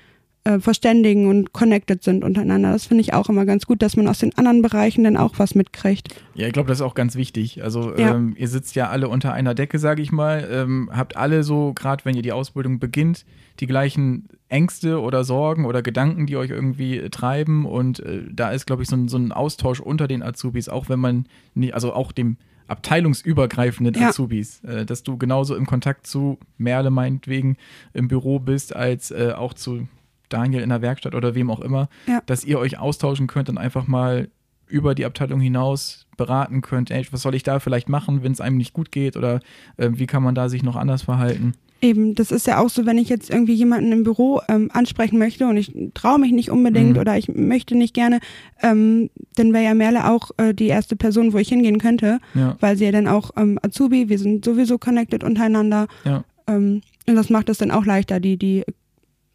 äh, 0.44 0.58
verständigen 0.58 1.28
und 1.28 1.52
connected 1.52 2.02
sind 2.02 2.24
untereinander. 2.24 2.72
Das 2.72 2.86
finde 2.86 3.02
ich 3.02 3.14
auch 3.14 3.28
immer 3.28 3.46
ganz 3.46 3.66
gut, 3.66 3.80
dass 3.80 3.96
man 3.96 4.08
aus 4.08 4.18
den 4.18 4.36
anderen 4.36 4.60
Bereichen 4.62 5.04
dann 5.04 5.16
auch 5.16 5.34
was 5.38 5.54
mitkriegt. 5.54 6.14
Ja, 6.34 6.46
ich 6.48 6.52
glaube, 6.52 6.68
das 6.68 6.78
ist 6.78 6.82
auch 6.82 6.94
ganz 6.94 7.14
wichtig. 7.14 7.62
Also 7.62 7.96
Ja. 7.96 8.14
ähm, 8.16 8.34
ihr 8.36 8.48
sitzt 8.48 8.74
ja 8.74 8.88
alle 8.88 9.08
unter 9.08 9.32
einer 9.32 9.54
Decke, 9.54 9.78
sage 9.78 10.02
ich 10.02 10.10
mal, 10.10 10.48
ähm, 10.50 10.90
habt 10.92 11.16
alle 11.16 11.44
so, 11.44 11.72
gerade 11.74 12.04
wenn 12.04 12.16
ihr 12.16 12.22
die 12.22 12.32
Ausbildung 12.32 12.80
beginnt, 12.80 13.24
die 13.60 13.66
gleichen 13.66 14.28
Ängste 14.48 15.00
oder 15.00 15.22
Sorgen 15.24 15.64
oder 15.64 15.80
Gedanken, 15.82 16.26
die 16.26 16.36
euch 16.36 16.50
irgendwie 16.50 16.98
äh, 16.98 17.08
treiben. 17.10 17.64
Und 17.64 18.00
äh, 18.00 18.22
da 18.32 18.50
ist, 18.50 18.66
glaube 18.66 18.82
ich, 18.82 18.88
so 18.88 18.96
ein, 18.96 19.08
so 19.08 19.18
ein 19.18 19.30
Austausch 19.32 19.78
unter 19.80 20.08
den 20.08 20.22
Azubis, 20.22 20.68
auch 20.68 20.88
wenn 20.88 20.98
man 20.98 21.26
nicht, 21.54 21.74
also 21.74 21.92
auch 21.92 22.10
dem 22.12 22.36
abteilungsübergreifenden 22.68 23.94
Ja. 23.94 24.08
Azubis, 24.08 24.62
äh, 24.64 24.84
dass 24.86 25.02
du 25.02 25.16
genauso 25.18 25.54
im 25.56 25.66
Kontakt 25.66 26.06
zu 26.06 26.38
Merle 26.58 26.90
meinetwegen 26.90 27.56
im 27.92 28.08
Büro 28.08 28.38
bist, 28.38 28.74
als 28.74 29.10
äh, 29.10 29.32
auch 29.36 29.54
zu 29.54 29.86
Daniel 30.32 30.62
in 30.62 30.68
der 30.70 30.82
Werkstatt 30.82 31.14
oder 31.14 31.34
wem 31.34 31.50
auch 31.50 31.60
immer, 31.60 31.88
Ja. 32.06 32.20
dass 32.26 32.44
ihr 32.44 32.58
euch 32.58 32.78
austauschen 32.78 33.26
könnt 33.26 33.48
und 33.48 33.58
einfach 33.58 33.86
mal 33.86 34.28
über 34.68 34.94
die 34.94 35.04
Abteilung 35.04 35.40
hinaus 35.40 36.06
beraten 36.16 36.62
könnt, 36.62 36.90
ey, 36.90 37.06
was 37.10 37.20
soll 37.22 37.34
ich 37.34 37.42
da 37.42 37.58
vielleicht 37.58 37.88
machen, 37.90 38.22
wenn 38.22 38.32
es 38.32 38.40
einem 38.40 38.56
nicht 38.56 38.72
gut 38.72 38.90
geht 38.90 39.16
oder 39.16 39.40
äh, 39.76 39.90
wie 39.92 40.06
kann 40.06 40.22
man 40.22 40.34
da 40.34 40.48
sich 40.48 40.62
noch 40.62 40.76
anders 40.76 41.02
verhalten. 41.02 41.52
Eben, 41.82 42.14
das 42.14 42.30
ist 42.30 42.46
ja 42.46 42.58
auch 42.58 42.68
so, 42.70 42.86
wenn 42.86 42.96
ich 42.96 43.08
jetzt 43.08 43.28
irgendwie 43.28 43.54
jemanden 43.54 43.90
im 43.90 44.04
Büro 44.04 44.40
ähm, 44.48 44.70
ansprechen 44.72 45.18
möchte 45.18 45.48
und 45.48 45.56
ich 45.56 45.74
traue 45.94 46.18
mich 46.20 46.30
nicht 46.30 46.48
unbedingt 46.50 46.92
Mhm. 46.94 46.98
oder 47.00 47.18
ich 47.18 47.28
möchte 47.28 47.74
nicht 47.74 47.92
gerne, 47.92 48.20
ähm, 48.62 49.10
dann 49.34 49.52
wäre 49.52 49.64
ja 49.64 49.74
Merle 49.74 50.08
auch 50.08 50.30
äh, 50.36 50.54
die 50.54 50.68
erste 50.68 50.94
Person, 50.94 51.32
wo 51.32 51.38
ich 51.38 51.48
hingehen 51.48 51.78
könnte, 51.78 52.20
Ja, 52.34 52.56
weil 52.60 52.76
sie 52.78 52.84
ja 52.84 52.92
dann 52.92 53.08
auch 53.08 53.32
ähm, 53.36 53.58
Azubi, 53.62 54.08
wir 54.08 54.18
sind 54.20 54.44
sowieso 54.44 54.78
connected 54.78 55.24
untereinander. 55.24 55.88
ja, 56.04 56.24
Ähm, 56.46 56.82
und 57.08 57.16
das 57.16 57.30
macht 57.30 57.48
es 57.48 57.58
dann 57.58 57.72
auch 57.72 57.84
leichter, 57.84 58.20
die, 58.20 58.36
die 58.36 58.64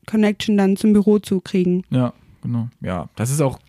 Connection 0.08 0.58
dann 0.58 0.76
zum 0.78 0.94
Büro 0.94 1.20
zu 1.20 1.40
kriegen. 1.42 1.84
ja, 1.92 2.14
genau. 2.42 2.70
Ja, 2.82 3.10
das 3.16 3.30
ist 3.30 3.42
auch, 3.42 3.60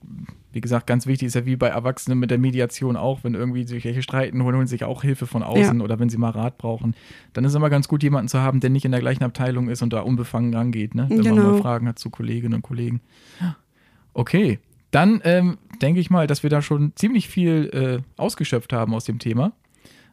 wie 0.52 0.60
gesagt, 0.62 0.86
ganz 0.86 1.06
wichtig, 1.06 1.26
ist 1.26 1.34
ja 1.34 1.44
wie 1.44 1.56
bei 1.56 1.68
Erwachsenen 1.68 2.18
mit 2.18 2.30
der 2.30 2.38
Mediation 2.38 2.96
auch, 2.96 3.22
wenn 3.22 3.34
irgendwie 3.34 3.64
sich 3.64 3.84
welche 3.84 4.00
streiten, 4.02 4.42
holen 4.42 4.66
sich 4.66 4.84
auch 4.84 5.02
Hilfe 5.02 5.26
von 5.26 5.42
außen 5.42 5.80
oder 5.82 5.98
wenn 5.98 6.08
sie 6.08 6.16
mal 6.16 6.30
Rat 6.30 6.56
brauchen. 6.56 6.94
Dann 7.34 7.44
ist 7.44 7.50
es 7.52 7.56
immer 7.56 7.68
ganz 7.70 7.86
gut, 7.86 8.02
jemanden 8.02 8.28
zu 8.28 8.40
haben, 8.40 8.60
der 8.60 8.70
nicht 8.70 8.84
in 8.86 8.90
der 8.92 9.00
gleichen 9.00 9.24
Abteilung 9.24 9.68
ist 9.68 9.82
und 9.82 9.92
da 9.92 10.00
unbefangen 10.00 10.54
rangeht, 10.54 10.94
ne? 10.94 11.06
wenn 11.10 11.18
man 11.18 11.24
Genau. 11.26 11.50
mal 11.52 11.60
Fragen 11.60 11.86
hat 11.86 11.98
zu 11.98 12.08
Kolleginnen 12.08 12.54
und 12.54 12.62
Kollegen. 12.62 13.00
Okay, 14.14 14.58
dann 14.90 15.20
ähm, 15.24 15.58
denke 15.82 16.00
ich 16.00 16.08
mal, 16.10 16.26
dass 16.26 16.42
wir 16.42 16.50
da 16.50 16.62
schon 16.62 16.92
ziemlich 16.96 17.28
viel 17.28 18.00
äh, 18.00 18.20
ausgeschöpft 18.20 18.72
haben 18.72 18.94
aus 18.94 19.04
dem 19.04 19.18
Thema. 19.18 19.52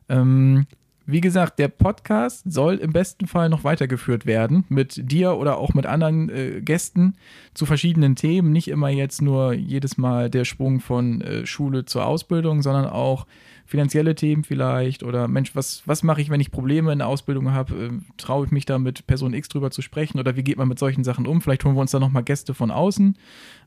Ähm, 0.10 0.66
wie 1.06 1.22
gesagt, 1.22 1.60
der 1.60 1.68
Podcast 1.68 2.44
soll 2.52 2.76
im 2.76 2.92
besten 2.92 3.28
Fall 3.28 3.50
noch 3.50 3.64
weitergeführt 3.64 4.26
werden 4.26 4.66
mit 4.70 5.12
dir 5.12 5.38
oder 5.38 5.58
auch 5.58 5.74
mit 5.74 5.86
anderen 5.86 6.30
äh, 6.30 6.62
Gästen 6.62 7.16
zu 7.54 7.66
verschiedenen 7.66 8.16
Themen. 8.16 8.52
Nicht 8.52 8.68
immer 8.68 8.90
jetzt 8.90 9.22
nur 9.22 9.54
jedes 9.54 9.98
Mal 9.98 10.30
der 10.30 10.46
Sprung 10.46 10.80
von 10.80 11.22
äh, 11.22 11.46
Schule 11.46 11.86
zur 11.86 12.06
Ausbildung, 12.06 12.62
sondern 12.62 12.88
auch 12.88 13.28
finanzielle 13.66 14.16
Themen 14.16 14.44
vielleicht 14.44 15.04
oder 15.04 15.28
Mensch, 15.28 15.56
was, 15.56 15.82
was 15.86 16.04
mache 16.04 16.22
ich, 16.22 16.30
wenn 16.30 16.40
ich 16.40 16.52
Probleme 16.52 16.92
in 16.92 17.00
der 17.00 17.08
Ausbildung 17.08 17.52
habe? 17.52 17.74
Ähm, 17.76 18.06
traue 18.18 18.46
ich 18.46 18.52
mich 18.52 18.66
da 18.66 18.78
mit 18.78 19.08
Person 19.08 19.34
X 19.34 19.50
drüber 19.50 19.72
zu 19.72 19.82
sprechen 19.82 20.20
oder 20.20 20.36
wie 20.36 20.44
geht 20.44 20.58
man 20.58 20.68
mit 20.68 20.80
solchen 20.80 21.04
Sachen 21.04 21.26
um? 21.26 21.42
Vielleicht 21.42 21.66
holen 21.66 21.76
wir 21.76 21.82
uns 21.82 21.92
da 21.92 22.00
nochmal 22.00 22.24
Gäste 22.24 22.54
von 22.54 22.72
außen, 22.72 23.18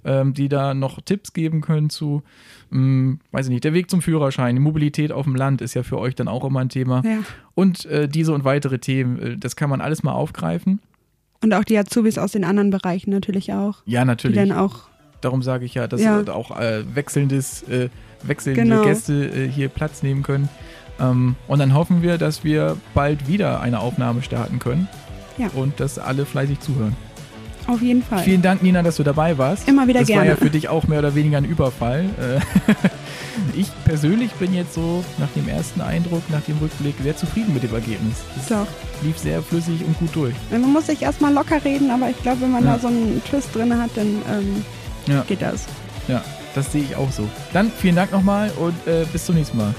ähm, 0.04 0.34
die 0.34 0.48
da 0.48 0.74
noch 0.74 1.00
Tipps 1.00 1.32
geben 1.32 1.60
können 1.60 1.90
zu, 1.90 2.22
mh, 2.70 3.18
weiß 3.32 3.46
ich 3.46 3.52
nicht, 3.52 3.64
der 3.64 3.74
Weg 3.74 3.90
zum 3.90 4.00
Führerschein, 4.02 4.54
die 4.54 4.62
Mobilität 4.62 5.10
auf 5.12 5.24
dem 5.24 5.34
Land 5.34 5.60
ist 5.60 5.74
ja 5.74 5.82
für 5.82 5.98
euch 5.98 6.14
dann 6.14 6.28
auch 6.28 6.44
immer 6.44 6.60
ein 6.60 6.68
Thema. 6.68 7.02
Ja. 7.04 7.18
Und 7.54 7.84
äh, 7.86 8.08
diese 8.08 8.32
und 8.32 8.44
weitere 8.44 8.78
Themen, 8.78 9.18
äh, 9.18 9.36
das 9.36 9.56
kann 9.56 9.68
man 9.68 9.80
alles 9.80 10.02
mal 10.02 10.12
aufgreifen. 10.12 10.80
Und 11.42 11.54
auch 11.54 11.64
die 11.64 11.78
Azubis 11.78 12.18
aus 12.18 12.32
den 12.32 12.44
anderen 12.44 12.70
Bereichen 12.70 13.10
natürlich 13.10 13.52
auch. 13.52 13.82
Ja, 13.84 14.02
Die 14.02 14.06
natürlich. 14.06 14.36
dann 14.36 14.52
auch, 14.52 14.88
Darum 15.20 15.42
sage 15.42 15.64
ich 15.64 15.74
ja, 15.74 15.86
dass 15.88 16.00
Ja. 16.00 16.20
äh, 16.20 16.30
auch 16.30 16.56
äh, 16.58 16.82
wechselndes, 16.94 17.62
äh, 17.64 17.88
wechselnde 18.22 18.62
Genau. 18.62 18.82
Gäste 18.84 19.12
äh, 19.26 19.48
hier 19.48 19.68
Platz 19.68 20.02
nehmen 20.02 20.22
können. 20.22 20.48
Ähm, 21.00 21.36
und 21.46 21.58
dann 21.58 21.74
hoffen 21.74 22.02
wir, 22.02 22.18
dass 22.18 22.44
wir 22.44 22.76
bald 22.94 23.28
wieder 23.28 23.60
eine 23.60 23.80
Aufnahme 23.80 24.22
starten 24.22 24.58
können. 24.58 24.88
Ja. 25.36 25.48
Und 25.54 25.78
dass 25.80 25.98
alle 25.98 26.26
fleißig 26.26 26.60
zuhören. 26.60 26.96
auf 27.68 27.80
jeden 27.82 28.02
Fall. 28.02 28.20
Vielen 28.24 28.42
Dank, 28.42 28.62
Nina, 28.62 28.82
dass 28.82 28.96
du 28.96 29.02
dabei 29.04 29.36
warst. 29.38 29.68
Immer 29.68 29.86
wieder 29.86 30.00
das 30.00 30.08
war 30.08 30.14
gerne. 30.16 30.30
ja 30.30 30.36
für 30.36 30.50
dich 30.50 30.68
auch 30.68 30.88
mehr 30.88 30.98
oder 31.00 31.14
weniger 31.14 31.36
ein 31.38 31.44
Überfall. 31.44 32.06
Äh, 32.18 32.40
ich 33.56 33.68
persönlich 33.84 34.32
bin 34.32 34.54
jetzt 34.54 34.74
so 34.74 35.04
nach 35.18 35.28
dem 35.36 35.48
ersten 35.48 35.80
Eindruck, 35.80 36.22
nach 36.30 36.40
dem 36.42 36.58
Rückblick 36.58 36.94
sehr 37.02 37.16
zufrieden 37.16 37.54
mit 37.54 37.62
dem 37.62 37.74
Ergebnis. 37.74 38.14
Es 38.36 38.48
Doch. 38.48 38.66
lief 39.02 39.18
sehr 39.18 39.42
flüssig 39.42 39.84
und 39.86 39.98
gut 39.98 40.10
durch. 40.14 40.34
Man 40.50 40.72
muss 40.72 40.86
sich 40.86 41.02
erstmal 41.02 41.32
locker 41.32 41.62
reden, 41.64 41.90
aber 41.90 42.08
ich 42.10 42.20
glaube, 42.22 42.40
wenn 42.42 42.52
man 42.52 42.64
Ja. 42.64 42.72
da 42.74 42.78
so 42.80 42.88
einen 42.88 43.22
Twist 43.28 43.54
drin 43.54 43.76
hat, 43.80 43.90
dann 43.96 44.06
ähm, 44.30 44.64
Ja. 45.08 45.22
geht 45.26 45.42
das. 45.42 45.64
Ja, 46.06 46.22
das 46.54 46.72
sehe 46.72 46.82
ich 46.82 46.96
auch 46.96 47.10
so. 47.10 47.28
Dann 47.52 47.70
vielen 47.70 47.96
Dank 47.96 48.12
nochmal 48.12 48.50
und 48.56 48.74
äh, 48.86 49.04
bis 49.12 49.26
zum 49.26 49.34
nächsten 49.34 49.56
Mal. 49.56 49.74